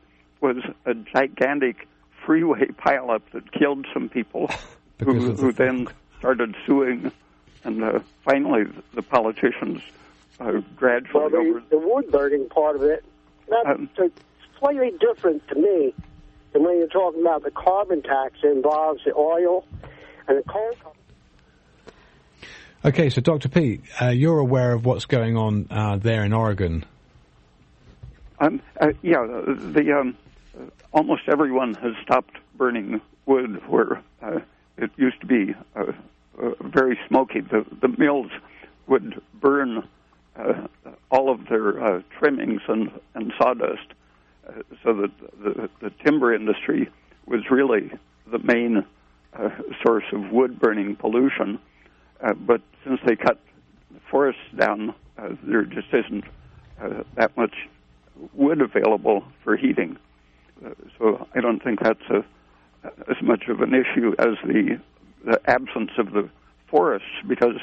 [0.42, 1.88] was a gigantic
[2.30, 4.48] freeway pileup that killed some people,
[5.04, 5.88] who, the who then
[6.20, 7.12] started suing,
[7.64, 9.82] and uh, finally the politicians
[10.40, 11.64] uh, gradually Well, the, over.
[11.72, 13.04] the wood burning part of it,
[13.50, 13.90] that's Um,
[14.60, 15.92] slightly different to me
[16.54, 19.66] than when you're talking about the carbon tax that involves the oil
[20.28, 20.76] and the coal.
[22.86, 23.50] Okay, so Dr.
[23.50, 26.86] Peat, uh, you're aware of what's going on uh, there in Oregon.
[28.40, 30.16] Um, uh, yeah, the, the um,
[30.91, 34.39] almost everyone has stopped burning wood where uh,
[34.78, 35.91] it used to be uh,
[36.41, 37.41] uh, very smoky.
[37.41, 38.32] The the mills
[38.88, 39.88] would burn
[40.36, 40.68] uh,
[41.12, 43.88] all of their uh, trimmings and and sawdust,
[44.47, 45.12] uh, so that
[45.43, 46.89] the the timber industry
[47.26, 47.91] was really
[48.32, 48.86] the main
[49.34, 49.50] uh,
[49.86, 51.60] source of wood burning pollution.
[52.22, 53.39] Uh, but since they cut
[54.10, 56.26] forests down, uh, there just isn't
[56.82, 57.54] uh, that much
[58.34, 59.97] wood available for heating.
[60.64, 62.24] Uh, so I don't think that's a,
[63.10, 64.80] as much of an issue as the,
[65.26, 66.30] the absence of the
[66.68, 67.55] forests, because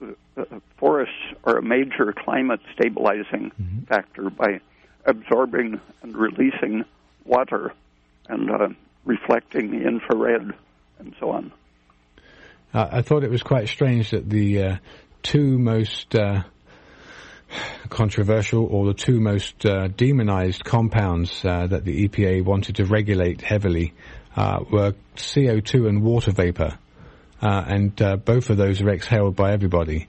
[0.00, 1.14] the, the forests
[1.44, 3.52] are a major climate stabilizing
[3.88, 4.60] factor by
[5.06, 6.84] absorbing and releasing
[7.24, 7.72] water
[8.28, 8.68] and uh,
[9.04, 10.52] reflecting the infrared
[10.98, 11.52] and so on.
[12.72, 14.76] Uh, I thought it was quite strange that the uh,
[15.22, 16.42] two most uh,
[17.88, 23.40] controversial or the two most uh, demonized compounds uh, that the EPA wanted to regulate
[23.40, 23.92] heavily
[24.36, 26.78] uh, were CO2 and water vapor.
[27.40, 30.08] Uh, and uh, both of those are exhaled by everybody.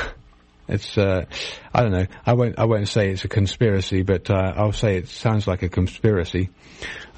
[0.68, 1.24] it's, uh,
[1.72, 5.08] I don't know, I won't, I won't say it's a conspiracy, but I'll say it
[5.08, 6.50] sounds like a conspiracy.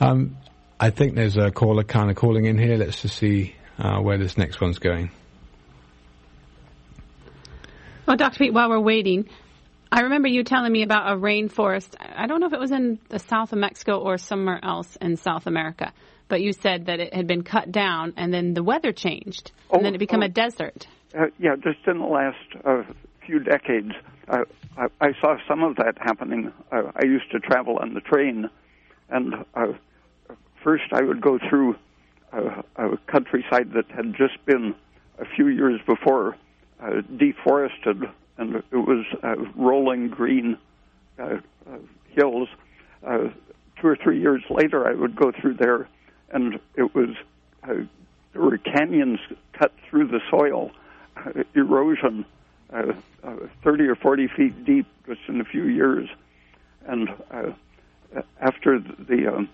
[0.01, 0.37] Um,
[0.79, 2.77] I think there's a caller kind of calling in here.
[2.77, 5.11] Let's just see where this next one's going.
[8.09, 8.39] Well, Dr.
[8.39, 9.29] Peat, while we're waiting,
[9.93, 11.95] I remember you telling me about a rainforest.
[12.01, 15.19] I don't know if it was in the south of Mexico or somewhere else in
[15.19, 15.93] South America,
[16.27, 19.81] but you said that it had been cut down and then the weather changed and
[19.81, 20.25] Oh, then it became oh.
[20.25, 20.89] a desert.
[21.15, 22.83] Uh, yeah, just in the last uh,
[23.27, 23.93] few decades,
[24.29, 24.45] uh,
[24.79, 26.51] I, I saw some of that happening.
[26.73, 28.49] Uh, I used to travel on the train,
[29.11, 29.75] and uh,
[30.65, 31.77] first I would go through
[32.33, 34.75] uh, a countryside that had just been
[35.19, 36.39] a few years before
[36.81, 38.05] uh, deforested,
[38.37, 40.57] and it was uh, rolling green
[41.19, 41.79] uh, uh,
[42.11, 42.49] hills.
[43.07, 43.29] Uh,
[43.81, 45.89] two or three years later, I would go through there,
[46.31, 47.11] and it was
[47.65, 47.75] uh,
[48.33, 49.21] there were canyons
[49.53, 50.71] cut through the soil,
[51.17, 52.25] uh, erosion,
[52.73, 52.93] uh,
[53.25, 56.09] uh, 30 or 40 feet deep just in a few years.
[56.87, 57.53] And uh,
[58.41, 59.49] after the um,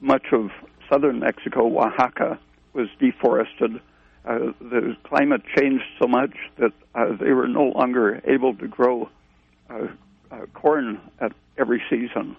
[0.00, 0.50] much of
[0.88, 2.38] southern Mexico, Oaxaca,
[2.72, 3.80] was deforested,
[4.24, 9.08] uh, the climate changed so much that uh, they were no longer able to grow
[9.68, 9.86] uh,
[10.30, 12.36] uh, corn at every season.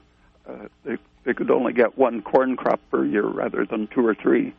[0.47, 4.15] Uh, they, they could only get one corn crop per year rather than two or
[4.15, 4.53] three.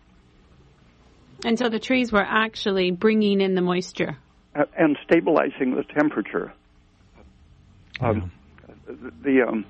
[1.44, 4.16] And so the trees were actually bringing in the moisture
[4.54, 6.52] and stabilizing the temperature.
[8.00, 8.30] Um,
[8.86, 9.64] the um,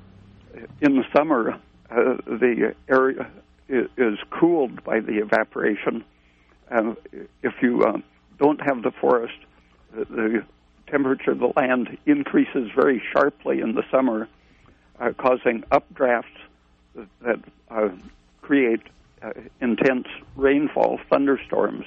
[0.80, 1.52] in the summer,
[1.90, 3.30] uh, the area
[3.68, 6.04] is, is, cooled by the evaporation.
[6.72, 6.94] Uh,
[7.42, 7.98] if you uh,
[8.38, 9.38] don't have the forest,
[9.94, 10.44] the, the,
[10.88, 14.28] temperature of the land increases very sharply in the summer,
[15.00, 16.24] uh, causing updrafts
[17.22, 17.88] that, uh,
[18.42, 18.82] create
[19.22, 19.30] uh,
[19.62, 20.06] intense
[20.36, 21.86] rainfall, thunderstorms,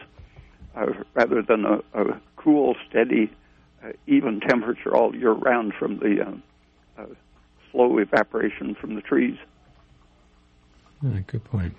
[1.13, 3.31] rather than a, a cool, steady,
[4.07, 6.41] even temperature all year round from the
[7.71, 9.37] slow evaporation from the trees.
[11.03, 11.75] Yeah, good point.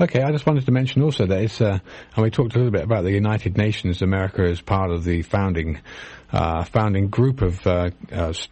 [0.00, 1.78] Okay, I just wanted to mention also that it's, uh,
[2.16, 4.02] and we talked a little bit about the United Nations.
[4.02, 5.80] America is part of the founding,
[6.32, 8.48] uh, founding group of uh, uh c-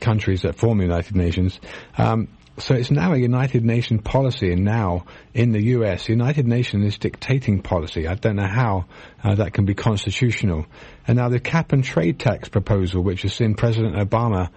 [0.00, 1.60] countries that form the United Nations.
[1.96, 2.28] Um,
[2.58, 6.98] so it's now a United Nations policy, and now in the U.S., United Nations is
[6.98, 8.08] dictating policy.
[8.08, 8.86] I don't know how
[9.22, 10.66] uh, that can be constitutional.
[11.06, 14.50] And now the cap and trade tax proposal, which has seen President Obama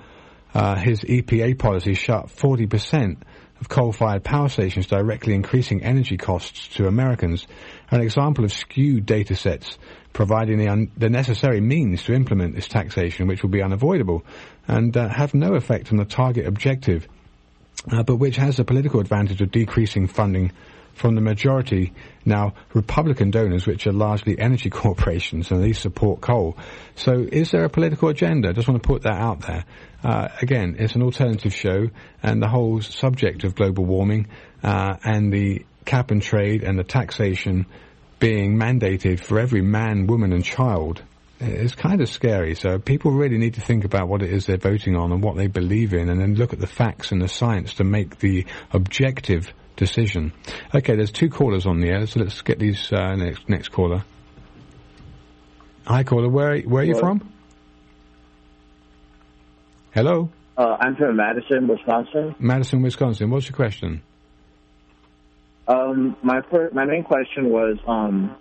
[0.53, 3.17] uh, his EPA policy shut 40%
[3.61, 7.47] of coal-fired power stations, directly increasing energy costs to Americans.
[7.91, 9.77] An example of skewed data sets
[10.13, 14.25] providing the, un- the necessary means to implement this taxation, which will be unavoidable
[14.67, 17.07] and uh, have no effect on the target objective,
[17.91, 20.51] uh, but which has the political advantage of decreasing funding
[20.93, 21.93] from the majority
[22.25, 26.57] now Republican donors, which are largely energy corporations, and these support coal.
[26.95, 28.49] So, is there a political agenda?
[28.49, 29.65] I just want to put that out there.
[30.03, 31.89] Uh, again, it's an alternative show,
[32.23, 34.27] and the whole subject of global warming
[34.63, 37.65] uh, and the cap and trade and the taxation
[38.19, 41.01] being mandated for every man, woman, and child
[41.39, 42.53] is kind of scary.
[42.55, 45.35] So people really need to think about what it is they're voting on and what
[45.37, 48.45] they believe in, and then look at the facts and the science to make the
[48.71, 50.33] objective decision.
[50.73, 54.03] Okay, there's two callers on the air, so let's get these uh, next next caller.
[55.85, 56.29] Hi, caller.
[56.29, 57.33] Where where are you from?
[59.91, 60.29] Hello.
[60.57, 62.35] Uh, I'm from Madison, Wisconsin.
[62.39, 63.29] Madison, Wisconsin.
[63.29, 64.01] What's your question?
[65.67, 68.35] Um, my first, my main question was, um,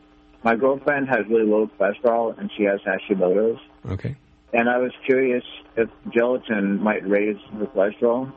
[0.44, 3.61] my girlfriend has really low cholesterol and she has Hashimoto's.
[3.88, 4.16] Okay.
[4.53, 5.44] And I was curious
[5.76, 8.32] if gelatin might raise her cholesterol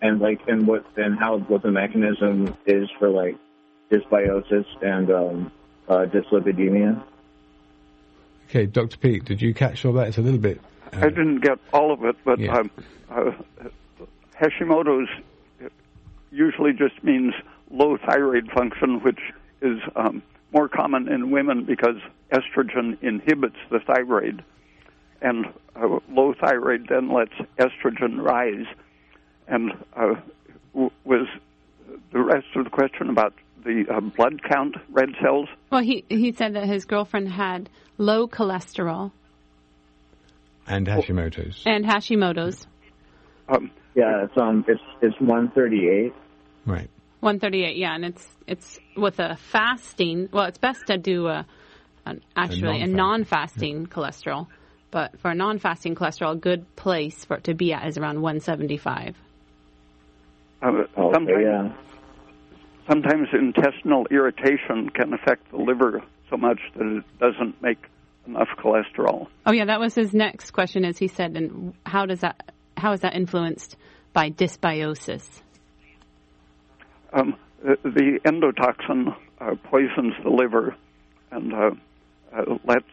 [0.00, 3.36] and like and what and how what the mechanism is for like
[3.90, 5.52] dysbiosis and um,
[5.88, 7.02] uh, dyslipidemia.
[8.52, 8.98] Okay, Dr.
[8.98, 10.08] Peat, did you catch all that?
[10.08, 10.60] It's a little bit.
[10.92, 12.58] Uh, I didn't get all of it, but yeah.
[12.58, 12.70] um,
[13.10, 13.30] uh,
[14.38, 15.08] Hashimoto's
[16.30, 17.32] usually just means
[17.70, 19.20] low thyroid function, which
[19.62, 20.22] is um,
[20.52, 21.96] more common in women because
[22.30, 24.44] estrogen inhibits the thyroid,
[25.22, 28.66] and uh, low thyroid then lets estrogen rise
[29.48, 30.14] and uh,
[30.74, 31.26] was
[32.12, 33.32] the rest of the question about
[33.64, 35.48] the uh, blood count, red cells?
[35.70, 39.12] Well, he he said that his girlfriend had low cholesterol
[40.66, 41.62] and Hashimoto's.
[41.66, 42.66] And Hashimoto's.
[43.48, 46.12] Um, yeah, it's um, it's it's one thirty eight.
[46.64, 46.88] Right.
[47.20, 47.76] One thirty eight.
[47.76, 50.28] Yeah, and it's it's with a fasting.
[50.32, 51.46] Well, it's best to do a,
[52.06, 53.86] an, actually a, non fasting yeah.
[53.86, 54.46] cholesterol,
[54.90, 57.98] but for a non fasting cholesterol, a good place for it to be at is
[57.98, 59.16] around one seventy five.
[60.62, 61.72] Uh, sometimes, yeah.
[62.88, 67.78] Sometimes intestinal irritation can affect the liver so much that it doesn't make
[68.26, 69.26] enough cholesterol.
[69.46, 70.84] Oh yeah, that was his next question.
[70.84, 73.76] As he said, and how does that how is that influenced
[74.12, 75.42] by dysbiosis?
[77.12, 80.74] Um, the endotoxin uh, poisons the liver
[81.30, 81.70] and uh,
[82.34, 82.86] uh, lets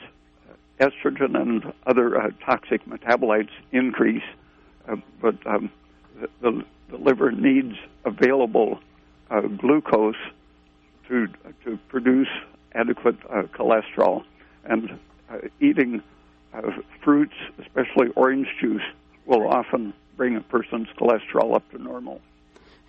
[0.80, 4.24] estrogen and other uh, toxic metabolites increase,
[4.88, 5.72] uh, but um,
[6.20, 8.80] the, the the liver needs available
[9.30, 10.16] uh, glucose
[11.08, 11.28] to
[11.66, 12.28] to produce
[12.74, 14.24] adequate uh, cholesterol,
[14.66, 15.00] and
[15.30, 16.02] uh, eating
[16.54, 16.62] uh,
[17.04, 18.82] fruits, especially orange juice,
[19.26, 22.22] will often bring a person's cholesterol up to normal.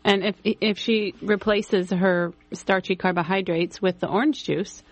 [0.05, 4.83] And if if she replaces her starchy carbohydrates with the orange juice,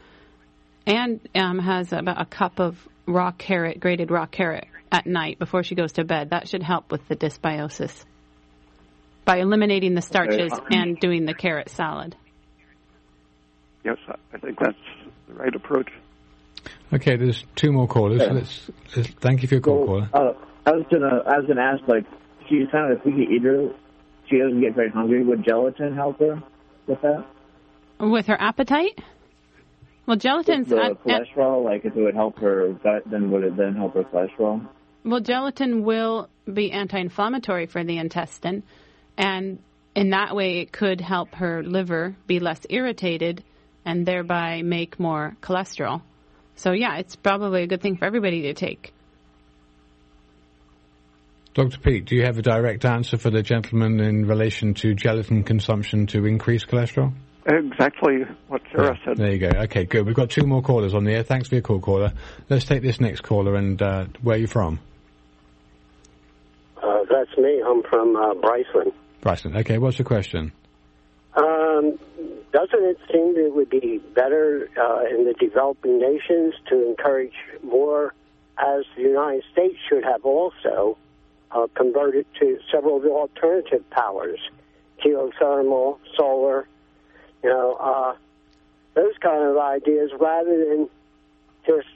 [0.87, 5.63] and um, has about a cup of raw carrot, grated raw carrot at night before
[5.63, 8.05] she goes to bed, that should help with the dysbiosis
[9.29, 10.79] by eliminating the starches okay.
[10.79, 12.17] and doing the carrot salad.
[13.85, 13.99] Yes,
[14.33, 14.75] I think that's
[15.29, 15.91] the right approach.
[16.95, 18.23] Okay, there's two more callers.
[18.23, 18.33] Yeah.
[18.33, 20.09] Let's, let's, thank you for your call, caller.
[20.15, 20.33] Uh,
[20.65, 22.07] I was gonna, I was gonna ask, like,
[22.49, 23.69] she's kind of a picky eater.
[24.31, 25.23] She doesn't get very hungry.
[25.23, 26.43] Would gelatin help her
[26.87, 27.27] with that?
[28.01, 28.99] With her appetite?
[30.07, 31.65] Well, gelatin's with the cholesterol.
[31.67, 34.67] like, if it would help her gut, then would it then help her cholesterol?
[35.05, 38.63] Well, gelatin will be anti-inflammatory for the intestine,
[39.19, 39.59] and
[39.97, 43.43] in that way, it could help her liver be less irritated
[43.85, 46.03] and thereby make more cholesterol.
[46.55, 48.93] So yeah, it's probably a good thing for everybody to take.
[51.55, 51.79] Dr.
[51.81, 56.07] Peat, do you have a direct answer for the gentleman in relation to gelatin consumption
[56.07, 57.13] to increase cholesterol?
[57.47, 59.17] Exactly what Sarah Yeah, said.
[59.17, 59.51] There you go.
[59.63, 60.07] Okay, good.
[60.07, 61.25] We've got two more callers on the air.
[61.25, 62.13] Thanks for your call, caller.
[62.49, 64.79] Let's take this next caller and uh, where are you from?
[66.81, 67.61] Uh, that's me.
[67.67, 68.93] I'm from uh, Briceland.
[69.21, 69.57] Bryson.
[69.57, 70.53] Okay, what's your question?
[71.35, 71.99] Um,
[72.53, 77.35] doesn't it seem that it would be better uh, in the developing nations to encourage
[77.63, 78.15] more,
[78.59, 80.97] as the United States should have also,
[81.51, 84.41] uh, converted to several of the alternative powers,
[85.05, 86.67] geothermal, solar,
[87.43, 88.15] you know, uh,
[88.95, 90.89] those kind of ideas, rather than
[91.67, 91.87] just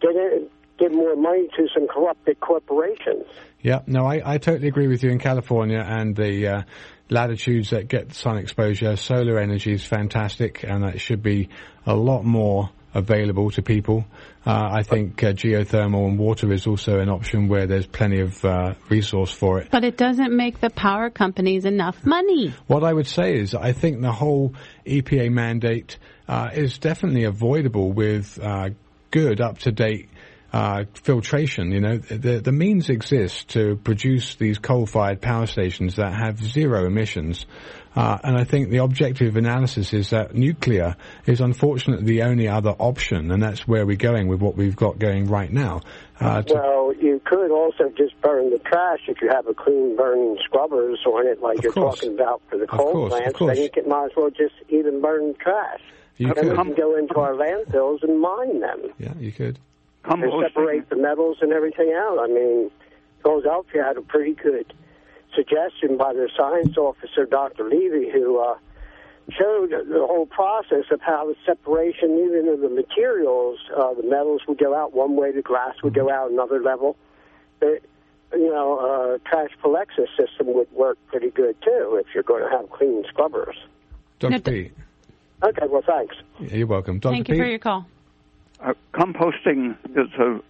[0.00, 0.50] get it,
[0.82, 3.24] give more money to some corrupted corporations.
[3.60, 6.62] Yeah, no, I, I totally agree with you in California and the uh,
[7.08, 8.96] latitudes that get sun exposure.
[8.96, 11.48] Solar energy is fantastic and that should be
[11.86, 14.04] a lot more available to people.
[14.44, 18.44] Uh, I think uh, geothermal and water is also an option where there's plenty of
[18.44, 19.68] uh, resource for it.
[19.70, 22.52] But it doesn't make the power companies enough money.
[22.66, 24.54] What I would say is, I think the whole
[24.84, 25.96] EPA mandate
[26.28, 28.70] uh, is definitely avoidable with uh,
[29.10, 30.08] good, up to date.
[30.52, 36.12] Uh, filtration, you know, the the means exist to produce these coal-fired power stations that
[36.12, 37.46] have zero emissions,
[37.96, 42.68] uh, and I think the objective analysis is that nuclear is unfortunately the only other
[42.78, 45.80] option, and that's where we're going with what we've got going right now.
[46.20, 50.36] Uh, Well, you could also just burn the trash if you have a clean burning
[50.44, 51.96] scrubbers on it, like you're course.
[51.96, 53.38] talking about for the coal course, plants.
[53.38, 55.80] Then you can, might as well just even burn the trash.
[56.18, 56.56] You and we could.
[56.58, 59.58] can go into our landfills and mine them yeah, you could.
[60.04, 62.18] And separate the metals and everything out.
[62.20, 62.70] I mean,
[63.22, 64.72] Philadelphia had a pretty good
[65.34, 67.64] suggestion by their science officer, Dr.
[67.68, 68.56] Levy, who uh,
[69.30, 74.42] showed the whole process of how the separation, even of the materials, uh, the metals
[74.48, 76.96] would go out one way, the glass would go out another level.
[77.60, 77.82] But,
[78.32, 82.50] you know, uh, trash Palexis system would work pretty good too if you're going to
[82.50, 83.56] have clean scrubbers.
[84.18, 84.40] Dr.
[84.40, 84.72] Peat,
[85.44, 86.14] Okay, well, thanks.
[86.40, 86.98] yeah, you're welcome.
[86.98, 87.14] Dr.
[87.14, 87.36] Thank Peat?
[87.36, 87.86] you for your call.
[88.62, 90.40] Uh, composting is a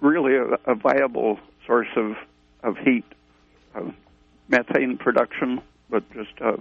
[0.00, 2.16] really a, a viable source of
[2.62, 3.04] of heat,
[3.74, 3.82] uh,
[4.48, 6.56] methane production, but just uh,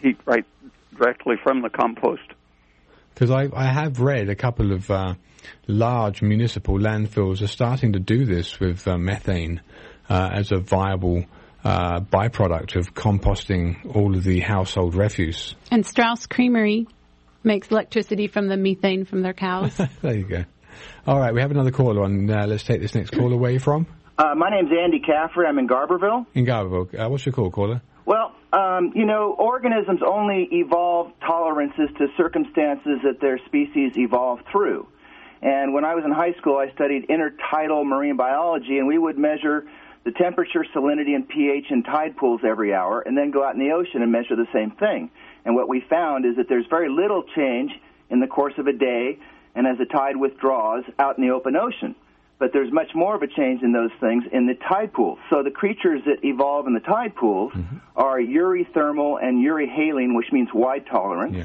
[0.00, 0.44] heat right
[0.96, 2.22] directly from the compost.
[3.14, 5.14] Because I, I have read a couple of uh,
[5.66, 9.60] large municipal landfills are starting to do this with uh, methane
[10.08, 11.24] uh, as a viable
[11.64, 15.54] uh, byproduct of composting all of the household refuse.
[15.70, 16.86] And Straus Creamery
[17.44, 19.74] makes electricity from the methane from their cows.
[20.02, 20.44] there you go.
[21.06, 22.30] All right, we have another caller on.
[22.30, 23.36] Uh, let's take this next caller.
[23.36, 23.86] Where you from?
[24.18, 25.46] Uh, my name's Andy Caffrey.
[25.46, 26.26] I'm in Garberville.
[26.34, 26.98] In Garberville.
[26.98, 27.82] Uh, what's your call, caller?
[28.04, 34.88] Well, um, you know, organisms only evolve tolerances to circumstances that their species evolve through.
[35.40, 39.18] And when I was in high school, I studied intertidal marine biology, and we would
[39.18, 39.64] measure
[40.04, 43.60] the temperature, salinity, and pH in tide pools every hour, and then go out in
[43.60, 45.10] the ocean and measure the same thing.
[45.44, 47.72] And what we found is that there's very little change
[48.10, 49.18] in the course of a day
[49.54, 51.94] and as the tide withdraws out in the open ocean.
[52.38, 55.18] But there's much more of a change in those things in the tide pools.
[55.30, 57.76] So the creatures that evolve in the tide pools mm-hmm.
[57.94, 61.36] are eurythermal and euryhaline, which means wide tolerance.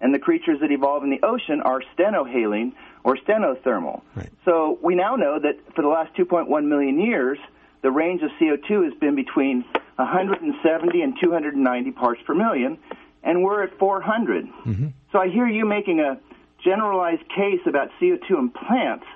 [0.00, 2.72] And the creatures that evolve in the ocean are stenohaline
[3.04, 4.00] or stenothermal.
[4.44, 7.38] So we now know that for the last 2.1 million years,
[7.82, 9.64] the range of CO2 has been between
[9.96, 12.78] 170 and 290 parts per million,
[13.22, 14.46] and we're at 400.
[14.46, 14.86] Mm-hmm.
[15.12, 16.18] So I hear you making a
[16.62, 19.06] generalized case about CO2 in plants,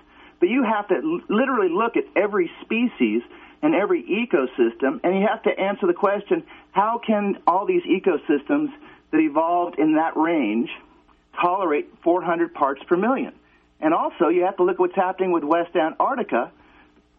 [0.40, 3.22] but you have to l- literally look at every species
[3.62, 6.42] and every ecosystem, and you have to answer the question
[6.72, 8.68] how can all these ecosystems
[9.10, 10.68] that evolved in that range
[11.40, 13.32] tolerate 400 parts per million?
[13.80, 16.50] And also, you have to look at what's happening with West Antarctica,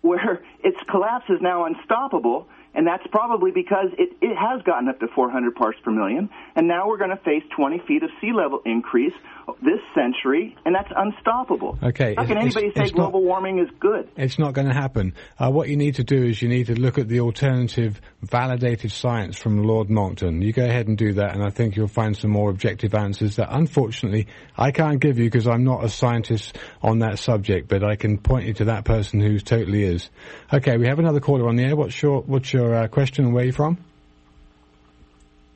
[0.06, 5.00] where its collapse is now unstoppable, and that's probably because it, it has gotten up
[5.00, 8.32] to 400 parts per million, and now we're going to face 20 feet of sea
[8.34, 9.14] level increase
[9.62, 11.78] this century, and that's unstoppable.
[11.84, 14.10] Okay, How can it's- anybody it's- say it's not- global warming is good?
[14.18, 15.14] It's not going to happen.
[15.40, 18.92] Uh, what you need to do is you need to look at the alternative, validated
[18.92, 20.42] science from Lord Monckton.
[20.42, 23.36] You go ahead and do that, and I think you'll find some more objective answers
[23.36, 27.68] that, unfortunately, I can't give you because I'm not a scientist on that subject.
[27.68, 30.10] But I can point you to that person who totally is.
[30.52, 31.76] Okay, we have another caller on the air.
[31.76, 33.78] What's your What's your uh, question and where are you from?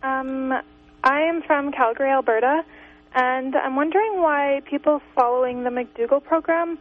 [0.01, 0.53] Um,
[1.03, 2.63] I am from Calgary, Alberta,
[3.13, 6.77] and I'm wondering why people following the McDougall program,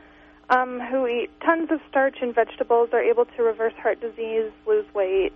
[0.50, 4.86] um, who eat tons of starch and vegetables, are able to reverse heart disease, lose
[4.94, 5.32] weight,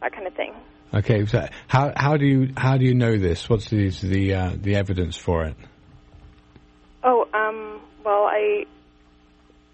[0.00, 0.52] that kind of thing.
[0.94, 3.48] Okay, so how how do you how do you know this?
[3.48, 5.56] What's the the uh, the evidence for it?
[7.02, 8.64] Oh, um, well, I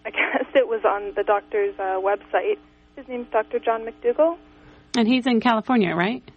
[0.07, 2.59] I guess it was on the doctor's uh, website.
[2.99, 3.61] His name's Dr.
[3.61, 4.39] John McDougall.
[4.97, 6.29] And he's in California, right?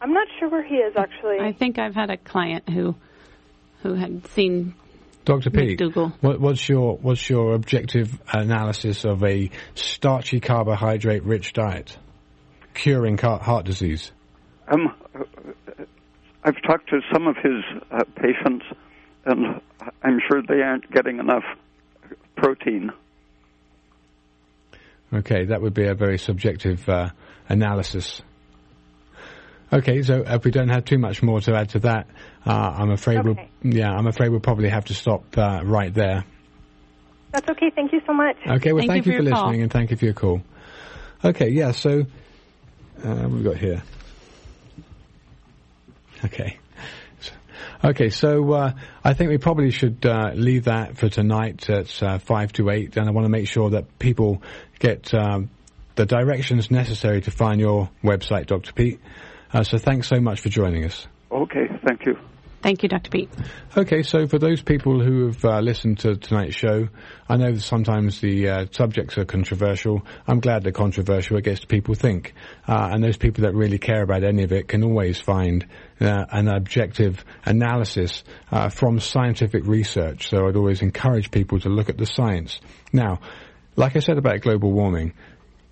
[0.00, 1.40] I'm not sure where he is actually.
[1.40, 2.94] I think I've had a client who
[3.82, 4.74] who had seen
[5.24, 5.50] Dr.
[5.50, 6.12] Peat, McDougall.
[6.20, 11.98] what, what's your what's your objective analysis of a starchy carbohydrate rich diet
[12.74, 14.12] curing car- heart disease?
[14.68, 14.94] Um,
[16.44, 18.64] I've talked to some of his uh, patients,
[19.24, 19.60] and
[20.04, 21.44] I'm sure they aren't getting enough
[22.36, 22.92] protein.
[25.14, 27.10] Okay, that would be a very subjective uh,
[27.48, 28.20] analysis.
[29.72, 32.06] Okay, so if we don't have too much more to add to that,
[32.46, 33.48] uh, I'm afraid Okay.
[33.62, 36.24] we'll yeah, I'm afraid we'll probably have to stop uh, right there.
[37.32, 37.70] That's okay.
[37.74, 38.36] Thank you so much.
[38.46, 39.46] Okay, well, thank, you for, your call.
[39.46, 40.42] listening and thank you for your call.
[41.24, 42.00] Okay, yeah, so
[43.02, 43.82] uh, what have got here?
[46.24, 46.58] Okay.
[47.82, 48.72] Okay, so uh,
[49.04, 52.96] I think we probably should uh, leave that for tonight at uh, 5 to 8,
[52.96, 54.42] and I want to make sure that people
[54.84, 55.48] get um,
[55.94, 58.72] the directions necessary to find your website, Dr.
[58.72, 59.00] Peat.
[59.52, 61.06] Uh, so thanks so much for joining us.
[61.32, 62.16] Okay, thank you.
[62.62, 63.10] Thank you, Dr.
[63.10, 63.28] Peat.
[63.76, 66.88] Okay, so for those people who have uh, listened to tonight's show,
[67.28, 70.00] I know that sometimes the uh, subjects are controversial.
[70.26, 71.36] I'm glad they're controversial.
[71.36, 72.32] It gets people think.
[72.66, 75.66] Uh, and those people that really care about any of it can always find
[76.00, 80.30] uh, an objective analysis uh, from scientific research.
[80.30, 82.60] So I'd always encourage people to look at the science.
[82.94, 83.20] Now,
[83.76, 85.12] like I said about global warming,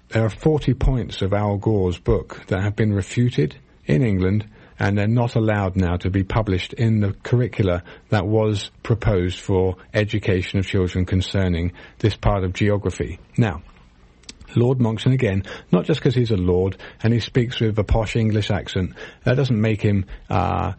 [0.08, 4.46] there are 40 points of Al Gore's book that have been refuted in England
[4.78, 9.76] and they're not allowed now to be published in the curricula that was proposed for
[9.94, 13.18] education of children concerning this part of geography.
[13.38, 13.62] Now,
[14.56, 18.16] Lord Monckton again, not just because he's a lord and he speaks with a posh
[18.16, 18.94] English accent,
[19.24, 20.72] that doesn't make him uh,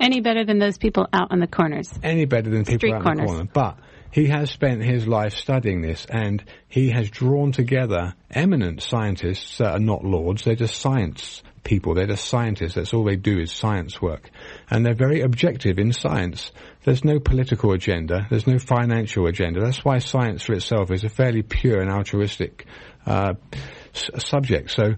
[0.00, 1.92] Any better than those people out on the corners?
[2.02, 3.28] any better than people Street out corners.
[3.30, 3.50] the corner.
[3.52, 3.78] But
[4.10, 9.72] he has spent his life studying this, and he has drawn together eminent scientists that
[9.72, 11.94] are not lords; they're just science people.
[11.94, 12.74] They're just scientists.
[12.74, 14.30] That's all they do is science work,
[14.70, 16.52] and they're very objective in science.
[16.84, 18.26] There's no political agenda.
[18.30, 19.60] There's no financial agenda.
[19.60, 22.66] That's why science for itself is a fairly pure and altruistic
[23.04, 23.34] uh,
[23.94, 24.70] s- subject.
[24.70, 24.94] So,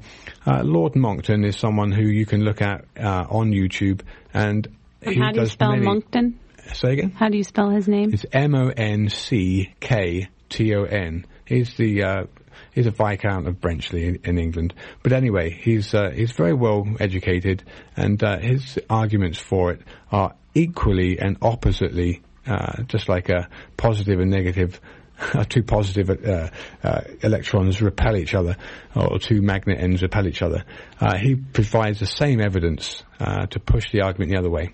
[0.47, 4.03] uh, Lord Monckton is someone who you can look at uh, on YouTube,
[4.33, 4.69] and,
[5.03, 5.85] And how do you does spell many.
[5.85, 6.40] Monckton?
[6.75, 7.11] Say again.
[7.11, 8.13] How do you spell his name?
[8.13, 11.27] It's M O N C K T O N.
[11.45, 12.25] He's the uh,
[12.73, 14.75] he's a viscount of Brenchley in, in England.
[15.03, 17.65] But anyway, he's uh, he's very well educated,
[17.97, 24.21] and uh, his arguments for it are equally and oppositely, uh, just like a positive
[24.21, 24.81] and negative.
[25.51, 26.49] two positive uh,
[26.83, 28.57] uh, electrons repel each other,
[28.97, 30.65] or two magnet ends repel each other.
[30.99, 34.71] Uh, he provides the same evidence uh, to push the argument the other way.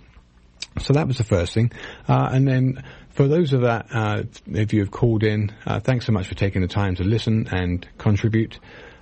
[0.79, 1.73] So that was the first thing.
[2.09, 6.07] Uh, and then for those of that, uh, if you have called in, uh, thanks
[6.07, 8.59] so much for taking the time to listen and contribute.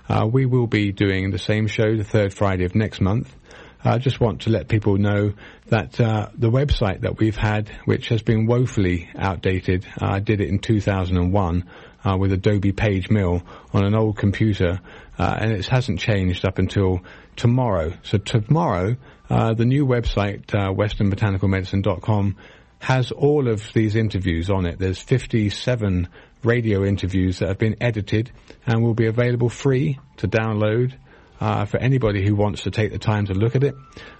[0.07, 3.35] Uh, we will be doing the same show the third Friday of next month.
[3.83, 5.33] I just want to let people know
[5.67, 10.41] that uh, the website that we've had, which has been woefully outdated, uh, I did
[10.41, 11.69] it in 2001
[12.03, 14.79] uh, with Adobe PageMill on an old computer,
[15.17, 17.01] and it hasn't changed up until
[17.35, 17.93] tomorrow.
[18.01, 18.95] So tomorrow,
[19.29, 22.37] uh, the new website, uh, westernbotanicalmedicine.com,
[22.79, 24.77] has all of these interviews on it.
[24.77, 26.07] There's 57
[26.43, 28.31] radio interviews that have been edited
[28.67, 30.93] and will be available free to download
[31.39, 33.75] uh, for anybody who wants to take the time to look at it.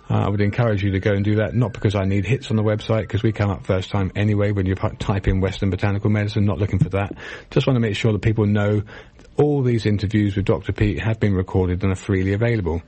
[0.09, 2.51] Uh, I would encourage you to go and do that, not because I need hits
[2.51, 5.69] on the website, because we come up first time anyway when you type in Western
[5.69, 7.17] Botanical Medicine, not looking for that.
[7.49, 8.83] Just want to make sure that people know
[9.37, 10.71] all these interviews with Dr.
[10.73, 12.81] Peat have been recorded and are freely available.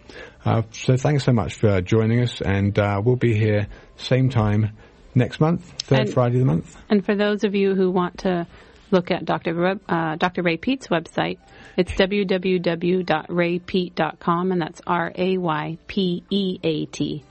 [0.46, 3.68] Uh, so thanks so much for joining us, and uh, we'll be here
[3.98, 4.78] same time
[5.16, 6.78] next month, third And- Friday of the month.
[6.90, 8.48] And for those of you who want to
[8.92, 9.54] look at Dr.
[9.54, 10.42] Re- uh, Dr.
[10.44, 11.38] Ray Peat's website,
[11.76, 17.24] it's www.raypeat.com, and that's R A Y P E A T.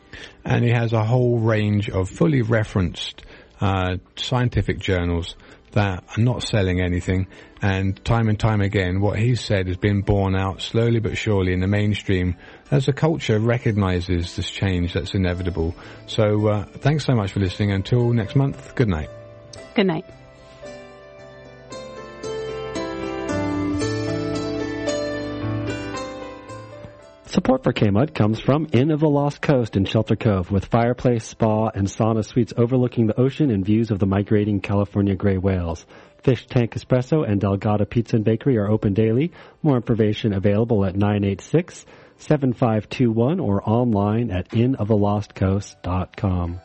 [0.45, 3.23] and he has a whole range of fully referenced
[3.61, 5.35] uh, scientific journals
[5.73, 7.27] that are not selling anything.
[7.61, 11.53] And time and time again, what he's said has been borne out slowly but surely
[11.53, 12.37] in the mainstream
[12.71, 15.75] as the culture recognizes this change that's inevitable.
[16.07, 17.73] So uh, thanks so much for listening.
[17.73, 19.11] Until next month, good night.
[19.75, 20.05] Good night.
[27.29, 31.25] Support for KMUD comes from Inn of the Lost Coast in Shelter Cove with fireplace,
[31.25, 35.85] spa, and sauna suites overlooking the ocean and views of the migrating California gray whales.
[36.23, 39.33] Fish Tank Espresso and Delgado Pizza and Bakery are open daily.
[39.61, 46.61] More information available at 986-7521 or online at innofthelostcoast.com.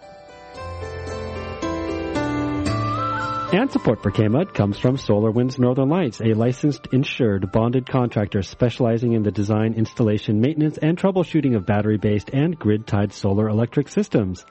[3.54, 8.44] And support for KMUD comes from Solar Winds Northern Lights, a licensed, insured, bonded contractor
[8.44, 14.46] specializing in the design, installation, maintenance, and troubleshooting of battery-based and grid-tied solar electric systems.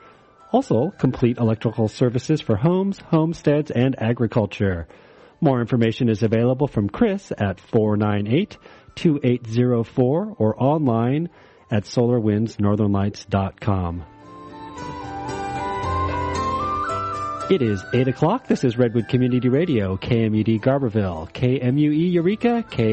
[0.52, 4.86] Also, complete electrical services for homes, homesteads, and agriculture.
[5.40, 11.30] More information is available from Chris at 498-2804 or online
[11.70, 14.04] at solarwindsnorthernlights.com.
[17.50, 18.46] It is 8 o'clock.
[18.46, 22.88] This is Redwood Community Radio, KMUD Garberville, KMUE Eureka, K